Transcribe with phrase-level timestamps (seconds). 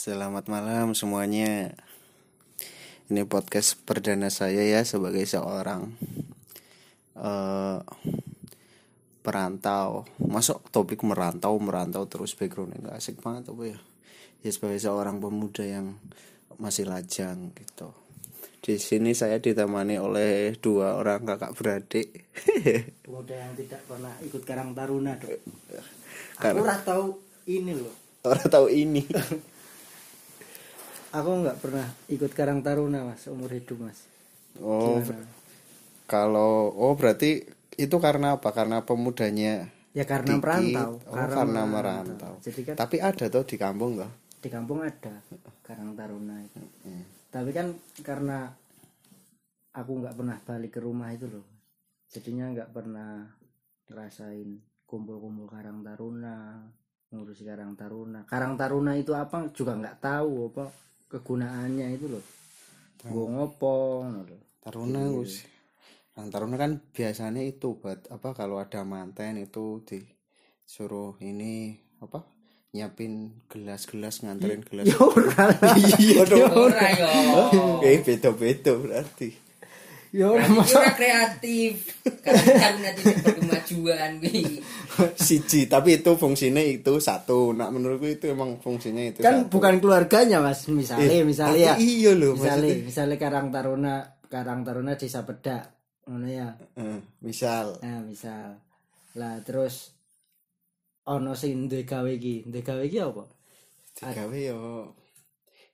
[0.00, 1.76] Selamat malam semuanya.
[3.12, 5.92] Ini podcast perdana saya ya sebagai seorang
[7.20, 7.84] uh,
[9.20, 10.08] perantau.
[10.16, 13.78] Masuk topik merantau, merantau terus backgroundnya nggak asik banget apa ya?
[14.40, 16.00] Ya sebagai seorang pemuda yang
[16.56, 17.92] masih lajang gitu.
[18.64, 22.08] Di sini saya ditemani oleh dua orang kakak beradik.
[23.04, 25.44] pemuda yang tidak pernah ikut Karang Taruna dok.
[26.40, 27.04] Karena- Aku tahu
[27.52, 27.92] ini loh.
[28.24, 29.04] Orang tahu ini.
[31.10, 34.06] Aku nggak pernah ikut Karang Taruna mas umur hidup mas.
[34.62, 35.26] Oh, Gimana?
[36.06, 37.46] kalau oh berarti
[37.78, 38.50] itu karena apa?
[38.54, 40.42] Karena pemudanya Ya karena dikit.
[40.46, 40.90] merantau.
[41.10, 42.34] Oh, karena merantau.
[42.46, 44.10] Jadi kan Tapi ada tuh di kampung loh.
[44.40, 45.12] di kampung ada
[45.66, 46.62] Karang Taruna itu.
[47.30, 47.74] Tapi kan
[48.06, 48.48] karena
[49.74, 51.46] aku nggak pernah balik ke rumah itu loh.
[52.10, 53.26] Jadinya nggak pernah
[53.90, 54.48] ngerasain
[54.86, 56.62] kumpul-kumpul Karang Taruna,
[57.10, 58.26] ngurusi Karang Taruna.
[58.26, 60.64] Karang Taruna itu apa juga nggak tahu apa
[61.10, 62.24] kegunaannya itu loh.
[63.02, 64.40] Gue ngopo ngono loh.
[64.62, 65.42] Taruna Gus.
[66.14, 72.22] Nah, taruna kan biasanya itu buat apa kalau ada manten itu disuruh ini apa
[72.70, 74.86] nyiapin gelas-gelas nganterin gelas.
[74.86, 75.74] Ya ora lah.
[75.98, 76.52] Iya dong.
[76.54, 77.08] Ora yo.
[77.88, 79.34] Eh beda-beda berarti.
[80.14, 81.98] Ya ora Ora masa kreatif.
[82.22, 83.02] Karena kan nanti
[83.62, 84.40] berkemajuan wi.
[85.26, 87.52] Siji, tapi itu fungsinya itu satu.
[87.52, 89.52] Nah, menurutku itu emang fungsinya itu kan satu.
[89.52, 92.86] bukan keluarganya mas misalnya Eh, misalnya tapi iya loh, misalnya maksudnya.
[92.86, 93.94] misalnya Karang Taruna
[94.26, 95.62] Karang Taruna desa Pedak
[96.04, 98.58] ngono ya Eh, misal nah misal
[99.12, 99.94] lah terus
[101.04, 103.24] ono sing duwe gawe iki duwe gawe iki apa
[103.94, 104.90] digawe yo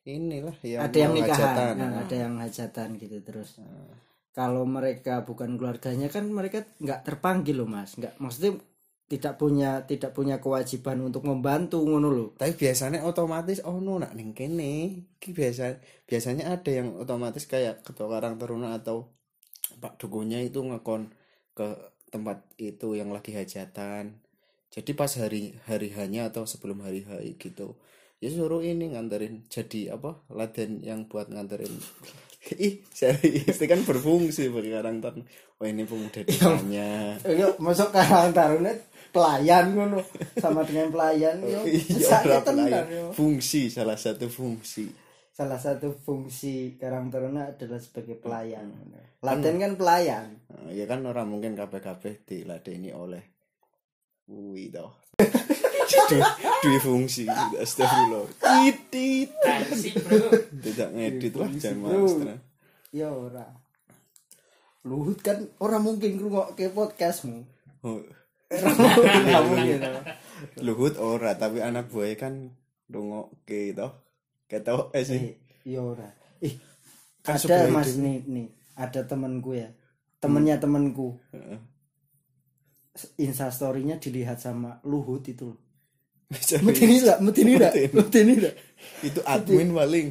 [0.05, 1.75] inilah yang ada yang nikahan hajatan.
[1.77, 3.61] nah, ada yang hajatan gitu terus
[4.37, 8.61] kalau mereka bukan keluarganya kan mereka nggak terpanggil loh mas nggak maksudnya
[9.06, 14.19] tidak punya tidak punya kewajiban untuk membantu ngono loh Tapi biasanya otomatis oh no nak
[14.19, 15.06] ning kene.
[15.22, 15.78] Biasa
[16.11, 19.15] biasanya ada yang otomatis kayak ketua karang taruna atau
[19.78, 21.15] Pak Dukunya itu ngekon
[21.55, 21.66] ke
[22.11, 24.19] tempat itu yang lagi hajatan.
[24.75, 27.78] Jadi pas hari hari hanya atau sebelum hari H gitu.
[28.16, 31.72] Ya suruh ini nganterin jadi apa laden yang buat nganterin.
[32.62, 35.27] Ih serius kan berfungsi bagi karang taruna
[35.60, 37.16] oh ini pemuda desanya.
[37.25, 38.72] Yuk, masuk Karang Taruna
[39.12, 40.05] pelayan ngono
[40.37, 41.65] sama dengan pelayan yo.
[41.69, 42.84] Iya sakit lah, tenan
[43.16, 44.93] fungsi salah satu fungsi.
[45.32, 48.69] Salah satu fungsi Karang Taruna adalah sebagai pelayan
[49.25, 50.26] Laten kan pelayan.
[50.53, 53.25] Nah, ya kan orang mungkin kabeh-kabeh diladeni oleh.
[54.28, 54.71] Wih
[56.09, 56.22] toh.
[56.62, 57.25] Dua fungsi
[57.59, 58.25] Astagfirullah.
[58.39, 59.31] Titit.
[60.62, 62.27] Tidak ngedit lah jangan master.
[62.94, 63.44] ya ora
[64.87, 67.44] Luhut kan orang mungkin ngrungokke podcastmu
[67.84, 68.00] Oh,
[69.50, 69.78] mungkin
[70.62, 72.55] Luhut ora tapi anak buaya kan
[72.87, 73.93] dongoke toh.
[74.47, 75.19] Ketok eh sih.
[75.19, 75.34] Eh,
[75.67, 76.06] ya ora
[76.38, 76.55] ih
[77.27, 78.47] Kan ada mas nih nih
[78.78, 79.75] ada temanku ya
[80.23, 81.59] temennya temanku Heeh.
[83.19, 85.66] instastorynya dilihat sama Luhut itu loh
[86.28, 86.97] Metini.
[87.22, 88.54] Metini enggak?
[89.00, 90.06] Itu admin paling.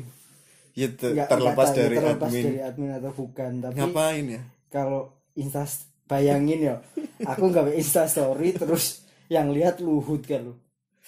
[0.71, 2.43] Ya te- Nggak- terlepas dari terlepas admin.
[2.45, 4.41] dari admin atau bukan tapi Ngapain ya?
[4.67, 5.01] kalau
[5.33, 5.63] insta
[6.03, 6.75] bayangin ya
[7.23, 10.53] aku nggak insta story terus yang lihat luhut kan lu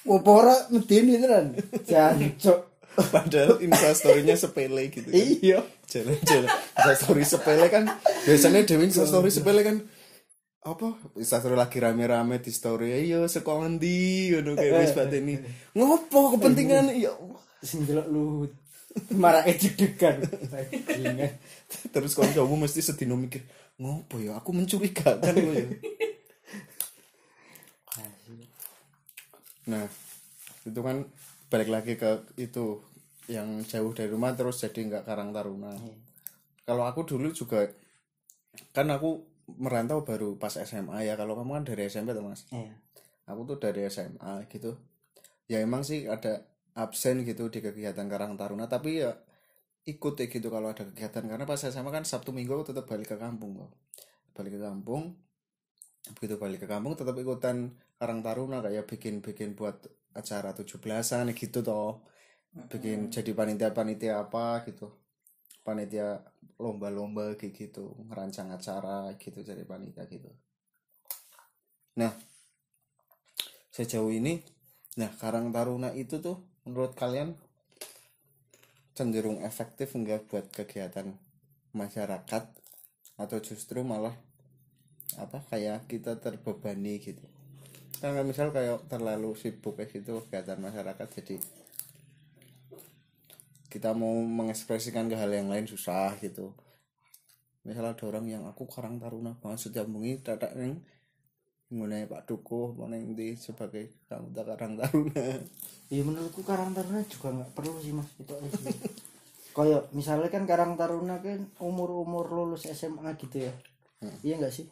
[0.04, 1.52] Wopora medini tenan
[1.84, 5.06] jancok Padahal instastorynya sepele gitu.
[5.06, 5.14] kan.
[5.14, 7.84] iya jalan-jalan instastory sepele kan
[8.24, 9.76] biasanya dewi instastory sepele kan
[10.68, 10.88] apa?
[11.16, 15.36] Instastory lagi rame-rame di story iya sekolah ndi ngono kayak wis bateni.
[15.72, 16.92] ngopo kepentingan?
[17.00, 17.16] Ya
[17.64, 18.52] sing delok luhut.
[19.14, 21.38] Marah deg-degan Bajingan.
[21.94, 23.46] terus kancamu mesti sedino mikir
[23.80, 24.42] ngopo ya?
[24.42, 25.68] Aku mencurigakan lo ya.
[29.68, 29.86] Nah
[30.68, 31.08] itu kan
[31.48, 32.84] balik lagi ke itu
[33.28, 35.72] yang jauh dari rumah terus jadi nggak karang taruna.
[36.68, 37.68] Kalau aku dulu juga
[38.74, 41.16] kan aku merantau baru pas SMA ya.
[41.16, 42.44] Kalau kamu kan dari SMP tuh mas.
[42.52, 42.76] Iya.
[43.28, 44.80] aku tuh dari SMA gitu.
[45.52, 48.68] Ya emang sih ada absen gitu di kegiatan Karang Taruna.
[48.68, 49.16] Tapi ya
[49.88, 51.24] ikut ya gitu kalau ada kegiatan.
[51.24, 53.72] Karena pas SMA kan Sabtu Minggu aku tetap balik ke kampung loh
[54.38, 55.18] balik ke kampung.
[56.14, 59.82] Begitu balik ke kampung tetap ikutan Karang Taruna kayak bikin bikin buat
[60.14, 62.06] acara 17-an gitu toh.
[62.70, 65.07] Bikin jadi panitia-panitia apa gitu
[65.68, 66.24] panitia
[66.56, 70.32] lomba-lomba kayak gitu ngerancang acara gitu jadi panitia gitu.
[72.00, 72.16] Nah
[73.76, 74.40] sejauh ini
[74.96, 77.36] nah Karang Taruna itu tuh menurut kalian
[78.98, 81.14] cenderung efektif enggak buat kegiatan
[81.76, 82.44] masyarakat?
[83.18, 84.18] Atau justru malah
[85.22, 87.22] apa kayak kita terbebani gitu?
[88.02, 91.38] Kan misal kayak terlalu sibuk kayak gitu kegiatan masyarakat jadi
[93.68, 96.56] kita mau mengekspresikan ke hal yang lain susah gitu
[97.68, 100.80] misalnya ada orang yang aku karang taruna banget setiap bengi dadak neng
[101.68, 102.80] mengenai Pak Dukuh
[103.12, 105.26] di sebagai anggota karang taruna
[105.88, 108.72] Iya menurutku Karang Taruna juga nggak perlu sih mas itu aja.
[109.56, 113.54] Kayak misalnya kan Karang Taruna kan umur umur lulus SMA gitu ya.
[114.24, 114.68] Iya nggak sih?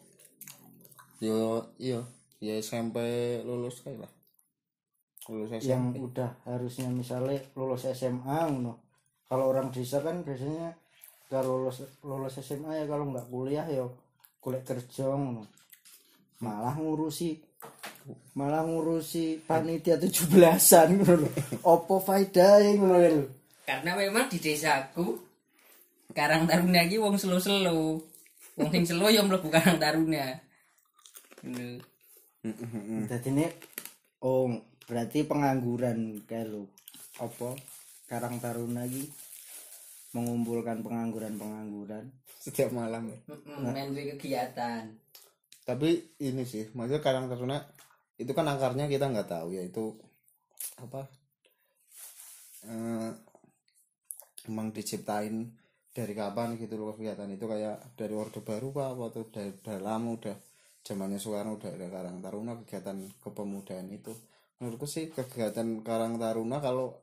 [1.24, 2.04] yo iya
[2.44, 3.00] ya SMP
[3.48, 4.12] lulus kayak lah
[5.32, 8.85] lulus SMP Yang udah harusnya misalnya lulus SMA ngono.
[9.26, 10.78] Kalau orang desa kan biasanya
[11.26, 13.90] kalau lulus lulus SMA ya kalau nggak kuliah ya
[14.38, 15.44] kuliah kerja ngono.
[16.46, 17.34] Malah ngurusi
[18.38, 21.30] malah ngurusi panitia 17-an ngono lho.
[21.66, 23.26] Opo ngono lho.
[23.66, 25.18] Karena memang di desaku
[26.14, 27.98] Karang Taruna iki wong selo-selo.
[28.56, 30.38] Wong sing selo ya mlebu Karang Taruna.
[31.42, 31.82] Ngono.
[33.10, 33.46] Jadi ini
[34.22, 34.54] oh
[34.86, 36.70] berarti pengangguran kayak lu
[37.18, 37.58] apa
[38.06, 39.06] Karang Taruna lagi
[40.16, 42.08] mengumpulkan pengangguran-pengangguran.
[42.46, 43.20] setiap malam ya.
[43.58, 44.86] Main kegiatan.
[45.66, 47.58] tapi ini sih maksudnya karang taruna
[48.22, 49.98] itu kan akarnya kita nggak tahu ya itu
[50.78, 51.10] apa
[52.70, 53.12] eh,
[54.46, 55.50] emang diciptain
[55.90, 60.14] dari kapan gitu loh kegiatan itu kayak dari orde baru pak atau dari, dari lama
[60.14, 60.38] udah
[60.86, 64.14] zamannya sekarang udah ada karang taruna kegiatan kepemudaan itu
[64.62, 66.94] menurutku sih kegiatan karang taruna kalau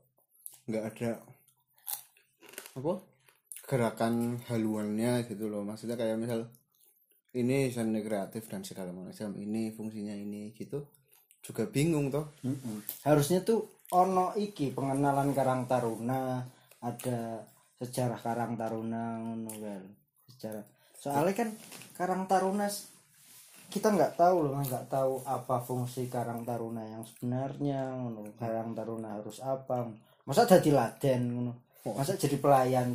[0.72, 1.12] nggak ada
[2.72, 2.94] apa
[3.68, 6.48] gerakan haluannya gitu loh maksudnya kayak misal
[7.36, 10.80] ini seni kreatif dan segala macam ini fungsinya ini gitu
[11.42, 12.32] juga bingung toh
[13.04, 16.40] Harusnya tuh ono iki pengenalan Karang Taruna,
[16.80, 17.44] ada
[17.76, 19.82] sejarah Karang Taruna ngono kan.
[20.32, 20.64] Sejarah.
[20.96, 21.48] Soalnya kan
[21.92, 22.66] Karang Taruna
[23.72, 27.92] kita nggak tahu loh, nggak tahu apa fungsi Karang Taruna yang sebenarnya.
[28.40, 29.92] Karang Taruna harus apa?
[30.24, 31.52] Masa jadi laden ngono.
[31.94, 32.94] Masa jadi pelayan?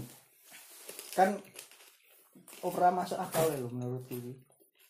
[1.16, 1.40] Kan
[2.64, 4.34] ora masuk akal loh menurutku iki.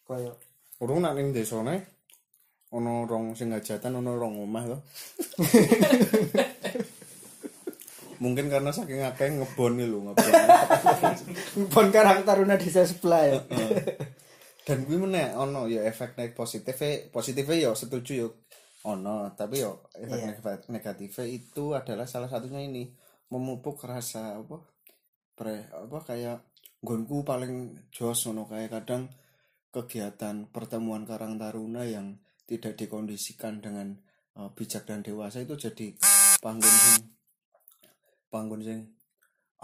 [0.08, 0.36] Kayak
[0.78, 1.98] urung nak ning desone
[2.70, 4.82] ono rong sing hajatan ono rong omah loh
[8.24, 10.32] mungkin karena saking akeh ngebon lho ngebon
[11.74, 13.40] pon Karang Taruna desa sebelah ya.
[14.68, 16.76] dan gue meneh ono ya efek naik positif
[17.14, 18.28] positifnya ya setuju ya
[18.88, 22.88] ono tapi ya efek neg- negatifnya itu adalah salah satunya ini
[23.28, 24.64] memupuk rasa apa
[25.36, 26.48] pre apa kayak
[26.80, 29.12] gonku paling jos ono kayak kadang
[29.76, 32.18] kegiatan pertemuan Karang Taruna yang
[32.48, 34.00] tidak dikondisikan dengan
[34.40, 35.92] uh, bijak dan dewasa itu jadi
[36.40, 37.12] panggung sing
[38.32, 38.88] panggung sing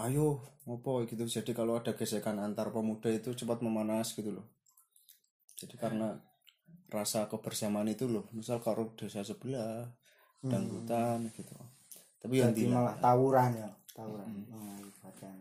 [0.04, 1.24] ayo ngopo gitu.
[1.30, 4.48] Jadi kalau ada gesekan antar pemuda itu cepat memanas gitu loh.
[5.54, 6.18] Jadi karena
[6.94, 9.90] rasa kebersamaan itu loh misal kalau desa sebelah
[10.44, 11.56] dangdutan gitu
[12.24, 14.48] tapi yang malah tawuran ya, tawuran.
[14.48, 15.36] Nah, ibadah.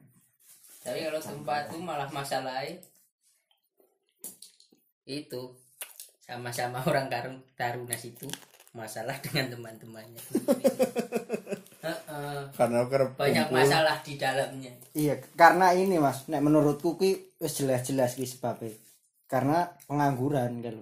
[0.83, 2.75] Tapi kalau tempat tuh malah masalahnya
[5.07, 5.55] itu
[6.19, 8.27] sama-sama orang karung taruna situ
[8.75, 10.23] masalah dengan teman-temannya.
[11.83, 12.39] Heeh.
[12.55, 14.71] karena banyak masalah di dalamnya.
[14.95, 18.75] Iya, karena ini Mas, nek menurutku ki wis jelas-jelas ki sebabnya.
[19.27, 20.79] Karena pengangguran kan.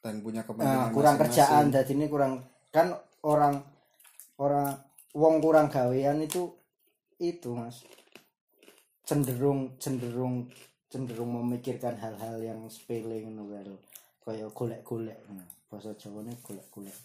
[0.00, 1.20] Dan punya Nah, kepentingan kurang masing-masing.
[1.20, 2.32] kerjaan jadi ini kurang
[2.72, 3.60] kan orang
[4.40, 4.72] orang
[5.12, 6.48] wong kurang gawean itu
[7.20, 7.84] itu Mas.
[9.04, 10.48] Cenderung cenderung
[10.88, 13.76] cenderung memikirkan hal-hal yang sepele ngono kae lho.
[14.24, 15.18] Kaya golek-golek.
[15.68, 16.96] Bahasa Jawane golek-golek.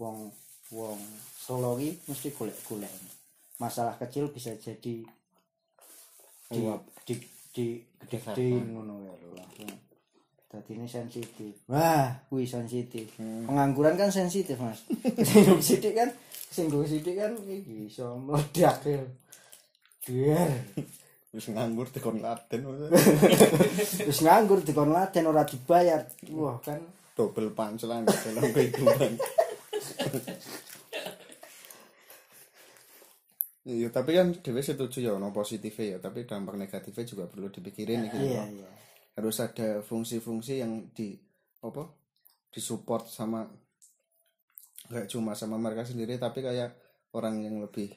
[0.00, 0.32] Wong
[0.72, 1.00] wong
[1.36, 2.90] Solo mesti golek-golek.
[3.60, 5.04] Masalah kecil bisa jadi
[6.48, 6.80] di Uap.
[7.04, 7.14] di
[7.52, 7.66] di
[8.08, 9.04] gede ngono
[9.36, 9.87] langsung.
[10.48, 11.68] Tadi ini sensitif.
[11.68, 13.20] Wah, wih sensitif.
[13.20, 14.80] Pengangguran kan sensitif, Mas.
[15.28, 16.08] Singgung sidik kan,
[16.48, 19.04] singgung sidik kan iki iso meledak ya.
[20.08, 20.48] Biar.
[21.28, 26.00] terus nganggur tekon laten Terus nganggur dikon laten ora dibayar.
[26.32, 26.80] Wah, kan
[27.12, 29.12] double punchline dalam kehidupan
[33.68, 38.08] Iya, tapi kan Dewi setuju ya, no positifnya ya, tapi dampak negatifnya juga perlu dipikirin
[38.08, 38.16] gitu.
[38.16, 38.48] iya loh.
[38.48, 38.68] iya.
[39.18, 41.18] Harus ada fungsi-fungsi yang di
[41.66, 41.98] apa?
[42.48, 43.44] disupport sama
[44.88, 46.72] nggak cuma sama mereka sendiri tapi kayak
[47.12, 47.92] orang yang lebih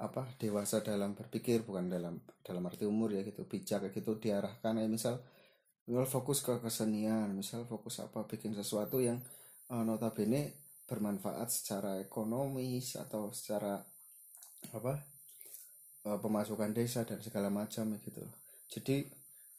[0.00, 4.88] apa dewasa dalam berpikir bukan dalam dalam arti umur ya gitu bijak gitu diarahkan ya
[4.88, 5.20] misal
[5.84, 9.20] misal fokus ke kesenian misal fokus apa bikin sesuatu yang
[9.70, 10.56] eh, notabene
[10.88, 13.76] bermanfaat secara ekonomis atau secara
[14.72, 14.92] apa
[16.08, 18.24] eh, pemasukan desa dan segala macam gitu
[18.72, 19.04] jadi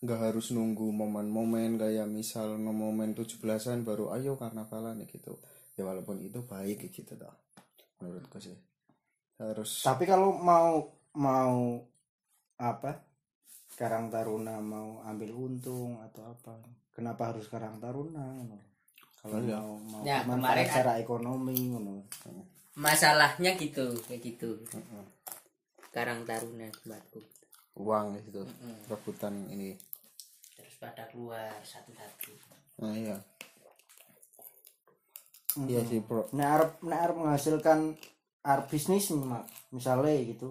[0.04, 5.40] nggak harus nunggu momen-momen kayak misal momen 17-an baru ayo karnavalan ya gitu.
[5.80, 7.32] Ya walaupun itu baik ya gitu toh
[8.04, 8.54] menurutku sih.
[9.40, 11.80] Harus Tapi kalau mau mau
[12.60, 13.00] apa?
[13.74, 16.62] Karang Taruna mau ambil untung atau apa?
[16.94, 18.60] Kenapa harus Karang Taruna ngono.
[19.24, 19.56] kalau Iya.
[19.56, 21.96] mau mau Ya, manfaat kemarin secara ekonomi ngono.
[22.76, 24.60] Masalahnya gitu kayak gitu.
[25.96, 27.24] Karang Taruna tempatku
[27.74, 28.46] uang gitu
[28.86, 29.74] rebutan ini
[30.84, 32.36] pada keluar satu-satu
[32.84, 33.16] nah iya.
[35.54, 36.26] Iya sih bro.
[36.34, 37.94] Nek arep nek arep menghasilkan
[38.42, 39.46] arep bisnis mak.
[39.70, 40.50] Misalnya gitu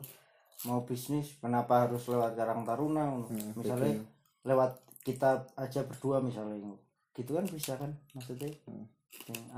[0.62, 3.10] mau bisnis kenapa harus lewat Karang Taruna.
[3.10, 3.98] Hmm, misalnya
[4.46, 6.78] lewat kita aja berdua misalnya
[7.12, 8.54] gitu kan bisa kan maksudnya?
[8.70, 8.86] Hmm.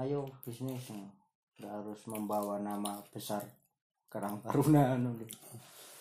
[0.01, 0.89] Ayo bisnis
[1.61, 3.45] nggak harus membawa nama besar
[4.11, 5.15] Karang Taruna ngono.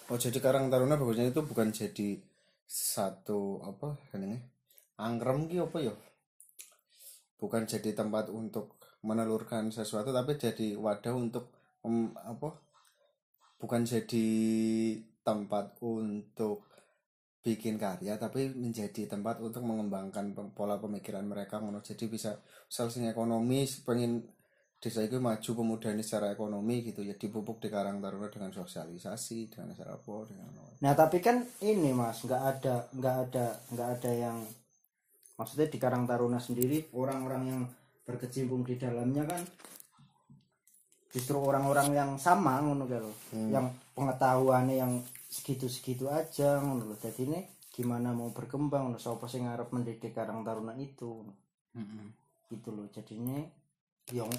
[0.10, 2.18] oh jadi Karang Taruna bagusnya itu bukan jadi
[2.66, 4.53] satu apa ini
[5.04, 5.96] angkrem ki apa ya?
[7.38, 11.52] Bukan jadi tempat untuk menelurkan sesuatu tapi jadi wadah untuk
[11.84, 12.56] em, apa?
[13.60, 14.28] Bukan jadi
[15.24, 16.68] tempat untuk
[17.44, 21.84] bikin karya tapi menjadi tempat untuk mengembangkan pola pemikiran mereka ngono.
[21.84, 22.40] Jadi bisa
[22.72, 24.24] sing ekonomi pengen
[24.84, 29.72] desa itu maju kemudian secara ekonomi gitu ya dipupuk di Karang Taruna dengan sosialisasi dengan
[29.72, 30.52] cara apa dengan.
[30.84, 34.38] Nah tapi kan ini mas nggak ada nggak ada nggak ada yang
[35.38, 37.62] maksudnya di Karang Taruna sendiri orang-orang yang
[38.04, 39.42] berkecimpung di dalamnya kan
[41.14, 43.16] justru orang-orang yang sama ngono loh.
[43.54, 44.94] yang pengetahuannya yang
[45.30, 46.98] segitu-segitu aja ngono loh.
[46.98, 48.98] Jadi ini gimana mau berkembang ngono?
[48.98, 51.22] Siapa sing ngarep mendidik Karang Taruna itu?
[52.50, 53.38] Gitu loh jadinya
[54.10, 54.30] yang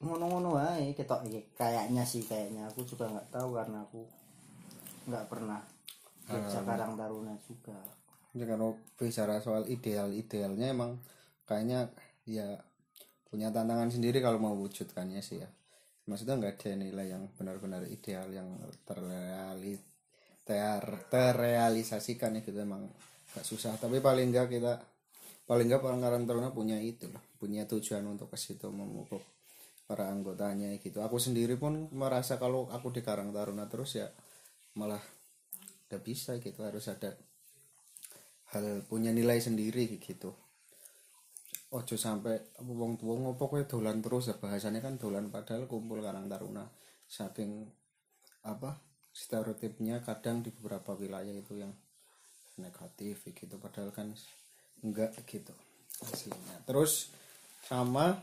[0.00, 1.40] ngono-ngono aja ketok iki.
[1.56, 2.68] kayaknya sih kayaknya.
[2.72, 4.02] Aku juga nggak tahu karena aku
[5.04, 5.60] nggak pernah
[6.24, 7.76] baca Karang Taruna juga
[8.34, 10.98] Ya, kalau bicara soal ideal-idealnya emang
[11.46, 11.86] kayaknya
[12.26, 12.58] ya
[13.30, 15.48] punya tantangan sendiri kalau mau wujudkannya sih ya.
[16.10, 19.78] Maksudnya nggak ada nilai yang benar-benar ideal yang terreali
[20.42, 22.90] ter, terrealisasikan ya gitu emang
[23.34, 23.78] gak susah.
[23.78, 24.74] Tapi paling nggak kita
[25.46, 29.22] paling nggak orang Karang Taruna punya itu lah, punya tujuan untuk ke situ memupuk
[29.86, 31.00] para anggotanya gitu.
[31.06, 34.10] Aku sendiri pun merasa kalau aku di Karang Taruna terus ya
[34.74, 35.00] malah
[35.86, 37.14] gak bisa gitu harus ada
[38.54, 40.30] hal punya nilai sendiri gitu.
[41.74, 46.30] Ojo sampai wong tua ngopo kowe dolan terus ya bahasanya kan dolan padahal kumpul karang
[46.30, 46.62] taruna.
[47.10, 47.66] Saking
[48.46, 48.78] apa
[49.10, 51.74] stereotipnya kadang di beberapa wilayah itu yang
[52.62, 54.14] negatif gitu padahal kan
[54.86, 55.50] enggak gitu
[56.06, 56.62] hasilnya.
[56.62, 57.10] Terus
[57.66, 58.14] sama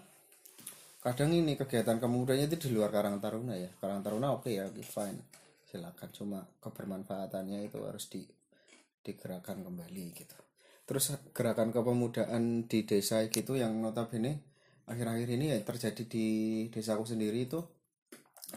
[1.04, 3.68] kadang ini kegiatan kemudanya itu di luar karang taruna ya.
[3.84, 5.20] Karang taruna oke ya oke, fine
[5.68, 6.10] silakan.
[6.16, 8.24] Cuma kebermanfaatannya itu harus di
[9.02, 10.38] digerakkan kembali gitu.
[10.86, 14.44] Terus gerakan kepemudaan di desa gitu yang notabene
[14.90, 16.28] akhir-akhir ini ya terjadi di
[16.74, 17.64] desaku sendiri itu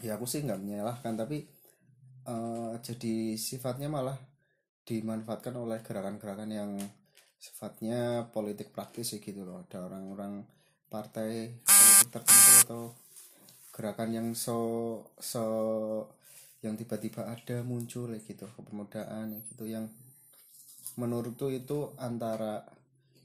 [0.03, 1.47] ya aku sih nggak menyalahkan tapi
[2.27, 4.19] eh, jadi sifatnya malah
[4.85, 6.71] dimanfaatkan oleh gerakan-gerakan yang
[7.41, 9.65] sifatnya politik praktis sih gitu loh.
[9.65, 10.45] Ada orang-orang
[10.89, 12.83] partai politik tertentu atau
[13.75, 14.59] gerakan yang so
[15.19, 15.45] so
[16.65, 19.85] yang tiba-tiba ada muncul ya gitu kepemudaan ya gitu yang
[20.95, 22.63] menurutku itu antara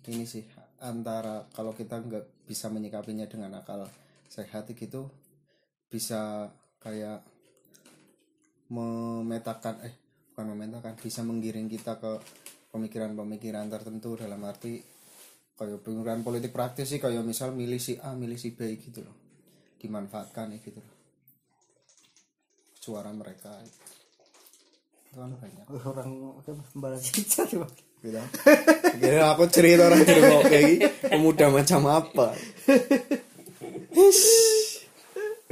[0.10, 0.46] ini sih
[0.82, 3.86] antara kalau kita nggak bisa menyikapinya dengan akal
[4.32, 5.12] sehat gitu
[5.90, 6.50] bisa
[6.82, 7.22] kayak
[8.70, 9.94] memetakan eh
[10.32, 12.12] bukan memetakan bisa menggiring kita ke
[12.70, 14.80] pemikiran-pemikiran tertentu dalam arti
[15.60, 19.18] kayak pemikiran politik praktis sih kayak misal milih si A milih si B gitu loh
[19.82, 20.96] dimanfaatkan ya gitu loh
[22.80, 23.52] suara mereka.
[23.60, 23.99] itu
[25.10, 26.12] kan banyak orang
[26.46, 27.66] kembali kita tuh
[28.00, 28.22] gitu.
[29.02, 32.28] Kira aku cerita orang mau kayak gini, pemuda macam apa?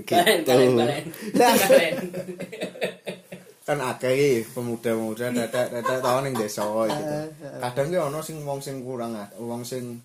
[0.08, 0.72] balen
[3.68, 7.16] Kan akeh pemuda-pemuda dadak-dadak tahun ning desa gitu.
[7.60, 10.00] Kadang ki ono sing wong sing kurang ah, wong sing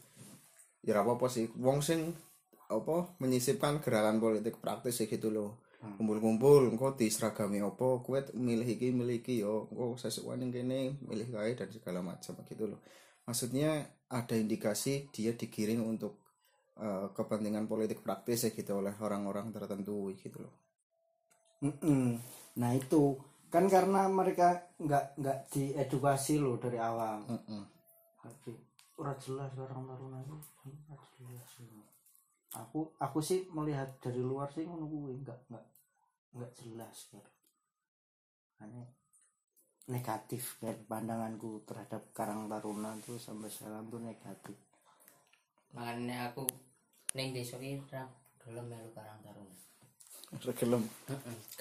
[0.82, 2.10] ya ora apa-apa sih, wong sing
[2.66, 5.61] apa menyisipkan gerakan politik praktis gitu loh.
[5.82, 11.28] Kumpul-kumpul engko diseragami apa kowe milih iki milih iki yo engko sesuatu ning kene milih
[11.34, 12.80] kae dan segala macam gitu loh
[13.26, 16.22] maksudnya ada indikasi dia digiring untuk
[16.78, 20.62] eh, kepentingan politik praktis ya gitu oleh orang-orang tertentu gitu loh
[21.62, 22.18] Mm-mm.
[22.58, 23.14] Nah itu
[23.46, 27.22] kan karena mereka nggak nggak diedukasi loh dari awal.
[27.30, 27.62] Mm-mm.
[28.18, 28.50] Tapi
[28.98, 30.36] ora jelas orang taruna itu
[30.66, 31.02] jelas.
[32.52, 35.64] Aku aku sih melihat dari luar sih ngono kuwi nggak nggak
[36.36, 37.24] nggak jelas kan.
[38.60, 38.84] Hanya
[39.88, 44.56] negatif kan pandanganku terhadap Karang Taruna itu sampai sekarang tuh negatif.
[45.72, 46.44] makanya aku
[47.16, 48.04] neng desa iki ra
[48.44, 49.56] gelem melu karang taruna.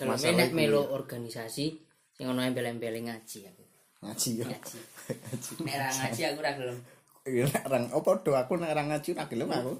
[0.03, 1.65] Masalah menek itu melu organisasi
[2.11, 3.63] sing ono embel-embel ngaji aku.
[4.03, 4.51] Ngaji ya?
[4.51, 4.77] Ngaji.
[5.67, 6.77] Nek ngaji aku ra gelem
[7.21, 9.73] Iya, orang oh podo aku nek orang ngaji ora gelem aku.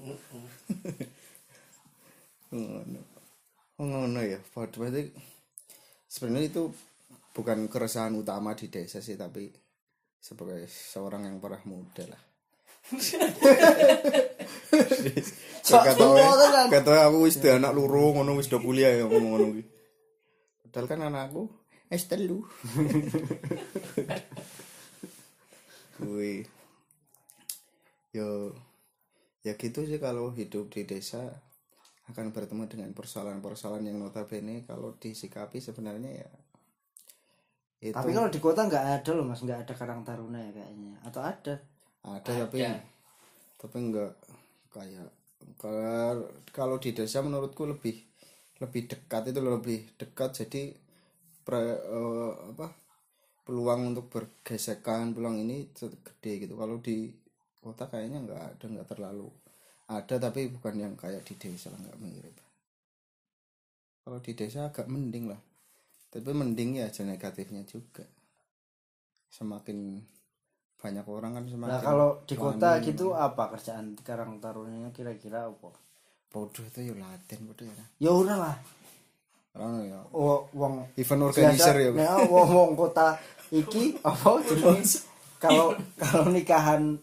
[2.54, 3.00] Ngono.
[3.82, 4.38] Oh, ngono ya.
[4.38, 5.10] Podo berarti
[6.06, 6.70] sebenarnya itu
[7.34, 9.50] bukan keresahan utama di desa sih tapi
[10.22, 12.22] sebagai seorang yang pernah muda lah.
[15.62, 16.06] kata
[16.70, 19.64] kata aku wis anak loro ngono wis do kuliah ya ngomong ngono kuwi.
[20.70, 21.50] Padahal kan anakku
[21.90, 22.46] es telu.
[26.02, 26.61] Kuwi
[28.12, 28.28] yo
[29.46, 31.22] ya gitu sih kalau hidup di desa
[32.10, 36.30] akan bertemu dengan persoalan-persoalan yang notabene kalau disikapi sebenarnya ya
[37.82, 40.92] itu Tapi kalau di kota nggak ada loh mas, nggak ada Karang Taruna ya kayaknya.
[41.08, 41.54] Atau ada?
[42.16, 42.70] ada tapi Ada.
[43.60, 44.12] tapi enggak
[44.74, 45.08] kayak
[45.62, 46.26] kalau
[46.56, 47.96] kalau di desa menurutku lebih
[48.62, 50.62] lebih dekat itu lebih dekat jadi
[51.46, 52.66] pre- eh, apa
[53.46, 55.58] peluang untuk bergesekan peluang ini
[56.06, 56.98] gede gitu kalau di
[57.62, 59.30] kota kayaknya nggak ada nggak terlalu
[59.90, 62.36] ada tapi bukan yang kayak di desa lah nggak mirip.
[64.02, 65.40] Kalau di desa agak mending lah.
[66.12, 68.04] Tapi mending ya ada negatifnya juga.
[69.32, 70.00] Semakin
[70.82, 72.84] banyak orang kan semakin Nah kalau di kota wani.
[72.90, 75.70] gitu apa kerjaan Karang Tarunanya kira-kira apa?
[76.32, 77.84] bodoh itu ya latihan bodoh ya.
[78.00, 78.56] Ya udah lah.
[79.52, 80.00] orang ya.
[80.16, 83.20] Oh, wong event organizer ya Nah, wong wong kota
[83.52, 84.40] iki apa
[85.44, 86.96] kalau kalau nikahan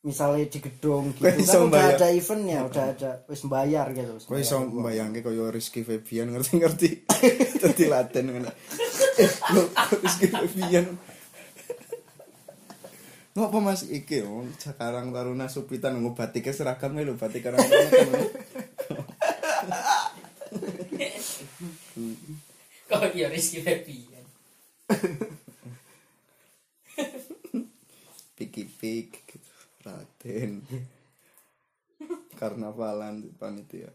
[0.00, 4.40] misalnya di gedung gitu kan udah ada eventnya udah ada wis bayar gitu wis Kowe
[4.40, 7.04] iso mbayangke kaya Rizky Febian ngerti-ngerti.
[7.60, 8.48] Dadi laten ngono.
[9.20, 9.30] Eh,
[10.00, 10.96] Rizky Febian.
[13.36, 18.08] Ngopo Mas iki oh, Jakarang Taruna Supitan ngobati ke seragam lho batik Karang kan.
[22.90, 24.26] kok ya Rizky Febian
[28.34, 29.29] Piki-pik
[30.20, 30.60] Raden.
[32.36, 33.88] Karnavalan panitia.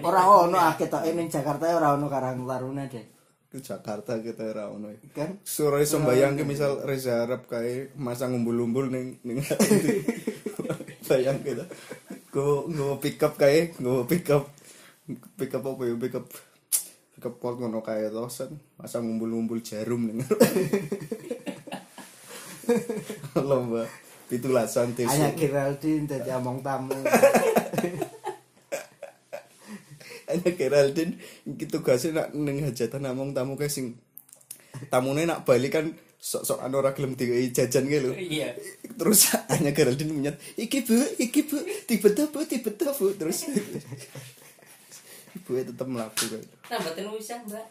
[0.00, 3.04] Ora ono akeh tok ning Jakarta ya ora ono Karang Taruna deh.
[3.52, 4.88] Ke Jakarta kita ora ono.
[4.92, 4.98] ya.
[5.12, 9.44] Kan Suara iso mbayangke misal Reza Arab kae masang umbul-umbul ning ning
[11.08, 11.68] bayang kita.
[12.32, 14.48] Go go pick up kae, go pick up
[15.36, 16.26] pick up apa ya pick up
[17.16, 20.24] pick up pot ngono kae tosan, masang umbul-umbul jarum ning.
[23.48, 23.86] Lomba.
[24.26, 25.06] Pitulasan tisu.
[25.06, 26.98] hanya Geraldine dadi omong tamu.
[30.26, 31.14] Ana Geraldine
[31.46, 33.94] iki tugase nak ning hajatan namung tamu kae sing
[34.90, 38.10] tamune nak bali kan sok-sok anu ora gelem dikai jajan lho.
[38.18, 38.50] iya.
[38.98, 43.06] Terus hanya Geraldine menyat iki bu iki bu tipe bu tipe bu.
[43.14, 43.46] Terus
[45.38, 47.66] ibu tetap melaku kayak nah mboten usah mbak.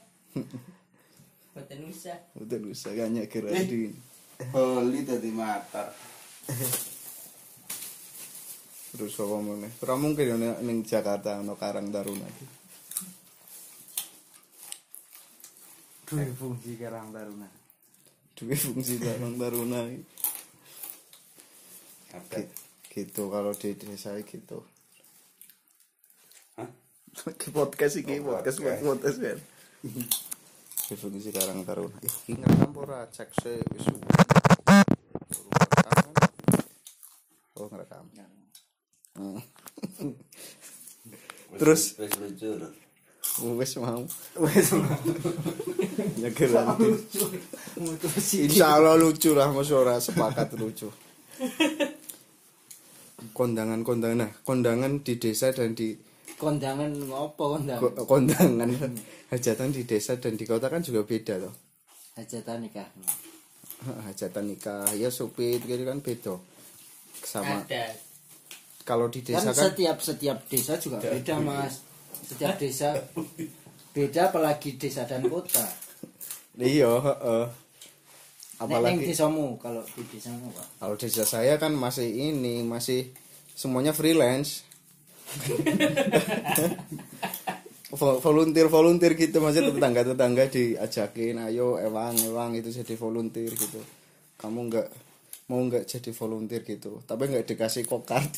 [1.52, 2.16] Mboten usah.
[2.40, 4.00] Udah usah hanya Geraldine
[4.36, 5.92] Bali dadi mata.
[8.96, 12.46] terus apa mana ora mungkin nek ning Jakarta ono Karang Taruna iki
[16.08, 17.44] Duwe fungsi Karang Taruna.
[18.40, 20.00] duwe fungsi Karang Taruna iki.
[22.16, 22.40] Ada.
[22.88, 24.64] gitu kalau di desa gitu
[26.56, 26.72] Hah?
[27.36, 28.80] Ke podcast iki Oh, podcast podcast.
[28.80, 29.40] podcast kan
[31.04, 31.84] fungsi Karang apa
[32.80, 34.00] ora cek se wis suwe.
[35.60, 36.14] Ngerekam kan?
[37.66, 38.06] Oh ngerekam
[39.16, 39.40] Hmm.
[41.56, 41.96] Terus?
[41.96, 42.52] lucu.
[43.56, 44.04] wis mau
[44.38, 44.76] Wes
[46.20, 47.00] ya Geraldine
[47.80, 48.44] mutusi.
[48.44, 50.92] Insya Allah lucu lah, mas ora sepakat lucu.
[53.32, 55.96] Kondangan-kondangan, nah kondangan di desa dan di
[56.36, 57.80] Kondangan apa kondangan?
[57.80, 58.68] ko- kondangan
[59.32, 61.56] hajatan di desa dan di kota kan juga beda loh.
[62.20, 62.88] Hajatan nikah.
[64.04, 66.36] Hajatan nikah, ya supit gitu kan beda.
[67.24, 67.86] Sama ada
[68.82, 71.82] kalau di Kan desa kan setiap setiap desa juga beda mas.
[72.26, 72.90] Setiap desa
[73.92, 75.66] beda apalagi desa dan kota.
[76.56, 77.46] iya, heeh.
[78.56, 80.68] Apalagi Apalagi desamu kalau di desamu pak.
[80.80, 83.12] kalau desa saya kan masih ini, masih
[83.52, 84.64] semuanya freelance.
[87.96, 93.80] Vo- volunteer volunteer gitu masih tetangga tetangga diajakin ayo ewang ewang itu jadi volunteer gitu
[94.36, 94.88] kamu nggak
[95.46, 97.02] mau nggak jadi volunteer gitu.
[97.06, 98.34] Tapi nggak dikasih kokart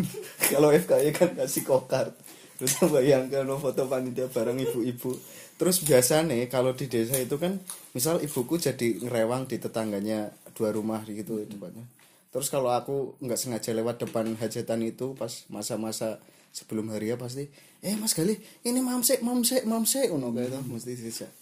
[0.52, 2.12] kalau FKI kan kasih kokart.
[2.60, 5.16] Terus bayangkan no, foto panitia bareng ibu-ibu.
[5.56, 7.56] Terus biasanya kalau di desa itu kan
[7.96, 11.88] misal ibuku jadi ngerewang di tetangganya dua rumah gitu depannya
[12.30, 17.50] terus kalau aku nggak sengaja lewat depan hajatan itu pas masa-masa sebelum hari ya pasti
[17.82, 18.36] eh Mas Gali
[18.68, 21.32] ini mamsek mamsek mamsek ngono kae to mesti dijak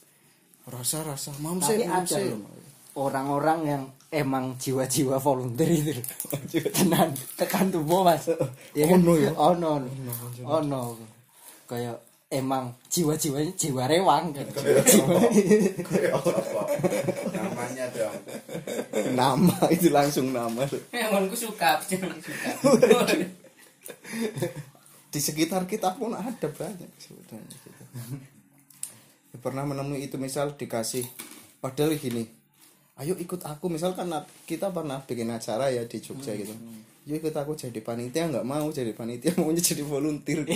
[0.71, 2.31] rasa rasa mamsek mamsek
[2.99, 5.95] orang-orang yang emang jiwa-jiwa volunteer itu
[6.75, 8.27] tenan tekan tubuh mas.
[8.75, 8.99] Ya kan?
[9.05, 9.31] Ono ya?
[9.39, 9.89] ono ono.
[10.43, 10.81] Ono
[11.69, 11.97] kayak
[12.33, 14.35] emang jiwa-jiwanya jiwa rewang.
[14.35, 14.47] Kan
[14.83, 15.15] jiwa
[16.19, 16.63] Apa?
[17.31, 18.17] Namanya dong.
[19.15, 20.67] nama itu langsung nama.
[20.91, 21.81] Emangku suka,
[25.09, 27.57] di sekitar kita pun ada banyak sebetulnya
[29.41, 31.09] pernah menemui itu misal dikasih
[31.65, 32.29] padahal gini
[32.99, 33.71] ayo ikut aku.
[33.71, 34.11] Misal kan
[34.45, 36.55] kita pernah bikin acara ya di Jogja gitu.
[37.09, 40.45] Yuk ikut aku jadi panitia nggak mau jadi panitia maunya jadi volunteer.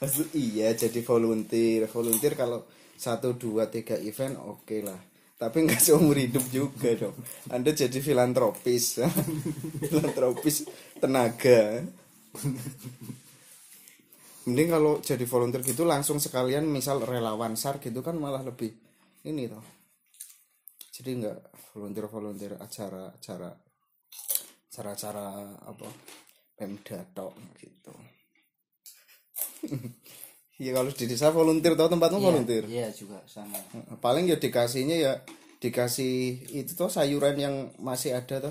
[0.00, 1.84] Maksud, iya jadi volunteer.
[1.90, 2.64] Volunteer kalau
[2.96, 4.96] satu dua tiga event oke lah.
[5.38, 7.14] Tapi nggak seumur hidup juga dong.
[7.52, 9.04] Anda jadi filantropis.
[9.92, 10.64] Filantropis
[10.98, 11.84] tenaga.
[14.48, 18.72] Mending kalau jadi volunteer gitu langsung sekalian misal relawan sar gitu kan malah lebih
[19.28, 19.77] ini toh
[20.98, 21.38] jadi nggak
[21.78, 23.54] volunteer volunteer acara acara
[24.66, 25.26] acara acara
[25.62, 25.86] apa
[26.58, 27.94] pemda tok gitu.
[30.58, 32.66] Iya kalau di desa volunteer tau tempatmu volunteer?
[32.66, 33.62] iya juga sama.
[34.02, 35.14] Paling ya dikasihnya ya
[35.62, 38.50] dikasih itu tuh sayuran yang masih ada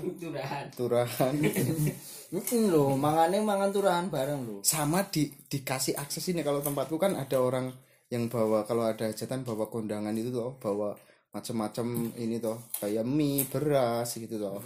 [0.72, 1.32] turahan.
[1.36, 7.16] Mm loh mangane mangan turahan bareng loh sama di dikasih akses ini kalau tempatku kan
[7.16, 7.72] ada orang
[8.12, 10.92] yang bawa kalau ada hajatan bawa kondangan itu tuh bawa
[11.28, 14.64] macam-macam ini tuh kayak mie beras gitu tuh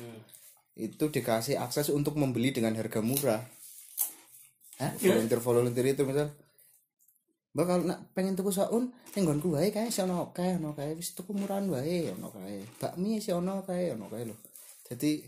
[0.79, 3.43] itu dikasih akses untuk membeli dengan harga murah.
[4.81, 4.93] Hah?
[4.99, 6.33] volunteer volunteer itu misal
[7.53, 10.97] Mbak kalau nak pengen tuku saun ning nggonku wae kae si ono kae ono kae
[10.97, 12.65] wis tuku murahan wae ono kae.
[12.81, 14.37] Bakmi si ono kae ono kae lho.
[14.89, 15.21] Jadi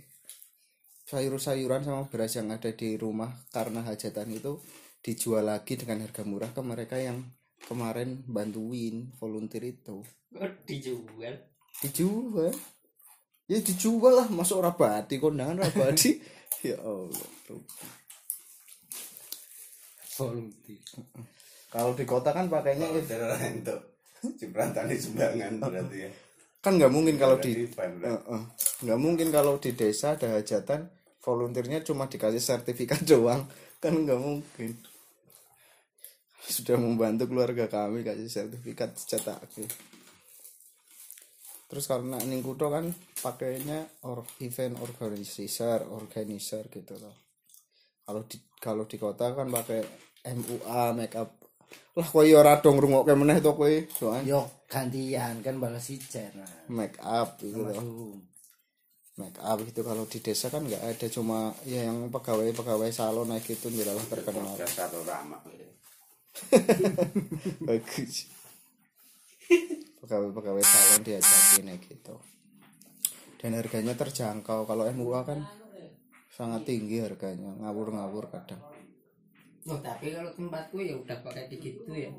[1.05, 4.57] sayur-sayuran sama beras yang ada di rumah karena hajatan itu
[5.05, 7.21] dijual lagi dengan harga murah ke mereka yang
[7.69, 10.05] kemarin bantuin volunteer itu.
[10.33, 11.35] Kok dijual?
[11.83, 12.53] dijual.
[13.45, 14.27] Ya dijual lah.
[14.31, 16.17] Masuk rabati kondangan rabati
[16.69, 17.29] ya Allah
[20.15, 20.81] volunteer.
[21.69, 23.99] Kalau di kota kan pakainya cara untuk
[24.39, 26.11] cipratan di sumbangan berarti ya.
[26.65, 27.69] kan nggak mungkin kalau di
[28.81, 30.89] nggak mungkin kalau di desa ada hajatan
[31.21, 33.45] volunteernya cuma dikasih sertifikat doang.
[33.83, 34.71] Kan nggak mungkin
[36.45, 39.41] sudah membantu keluarga kami kasih sertifikat cetak
[41.65, 42.93] terus karena ning kutho kan
[43.25, 47.25] pakainya or event organizer organizer gitu loh
[48.05, 49.81] kalau di kalau di kota kan pakai
[50.25, 51.37] MUA make up.
[51.97, 56.33] Lah kowe ya ora dong ngrungokke meneh to kowe soalnya yo gantian kan balas ijen
[56.37, 56.49] nah.
[56.69, 57.81] Make up gitu loh
[59.15, 63.31] make up gitu kalau di desa kan nggak ada cuma ya yang pegawai pegawai salon
[63.31, 64.59] naik itu jelas terkenal.
[64.59, 65.41] Udah satu ramah.
[67.69, 68.29] bagus
[70.03, 72.15] pegawai pegawai salon diajakin ya gitu
[73.41, 75.41] dan harganya terjangkau kalau MUA kan
[76.35, 78.61] sangat tinggi harganya ngawur-ngawur kadang
[79.65, 82.13] Oh, tapi kalau tempatku ya udah pakai begitu ya.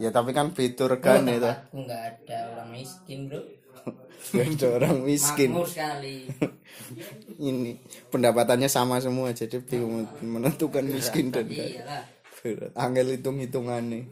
[0.00, 3.40] ya tapi kan fitur kan itu Tempatku nggak ada orang miskin, Bro.
[4.32, 6.16] Nggak ada orang miskin Makmur sekali.
[7.52, 7.76] ini
[8.08, 12.04] pendapatannya sama semua jadi bingung menentukan miskin dan kaya Iyalah.
[12.74, 14.08] Angel hitung hitungannya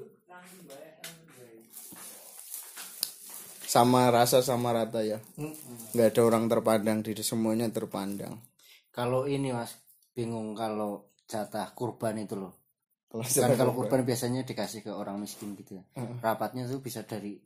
[3.68, 5.20] sama rasa sama rata ya.
[5.92, 8.40] Nggak ada orang terpandang di semuanya terpandang.
[8.88, 9.76] Kalau ini mas
[10.16, 12.56] bingung kalau jatah kurban itu loh.
[13.12, 14.08] Kalau kan kalau kurban.
[14.08, 15.84] biasanya dikasih ke orang miskin gitu ya.
[16.24, 17.36] Rapatnya tuh bisa dari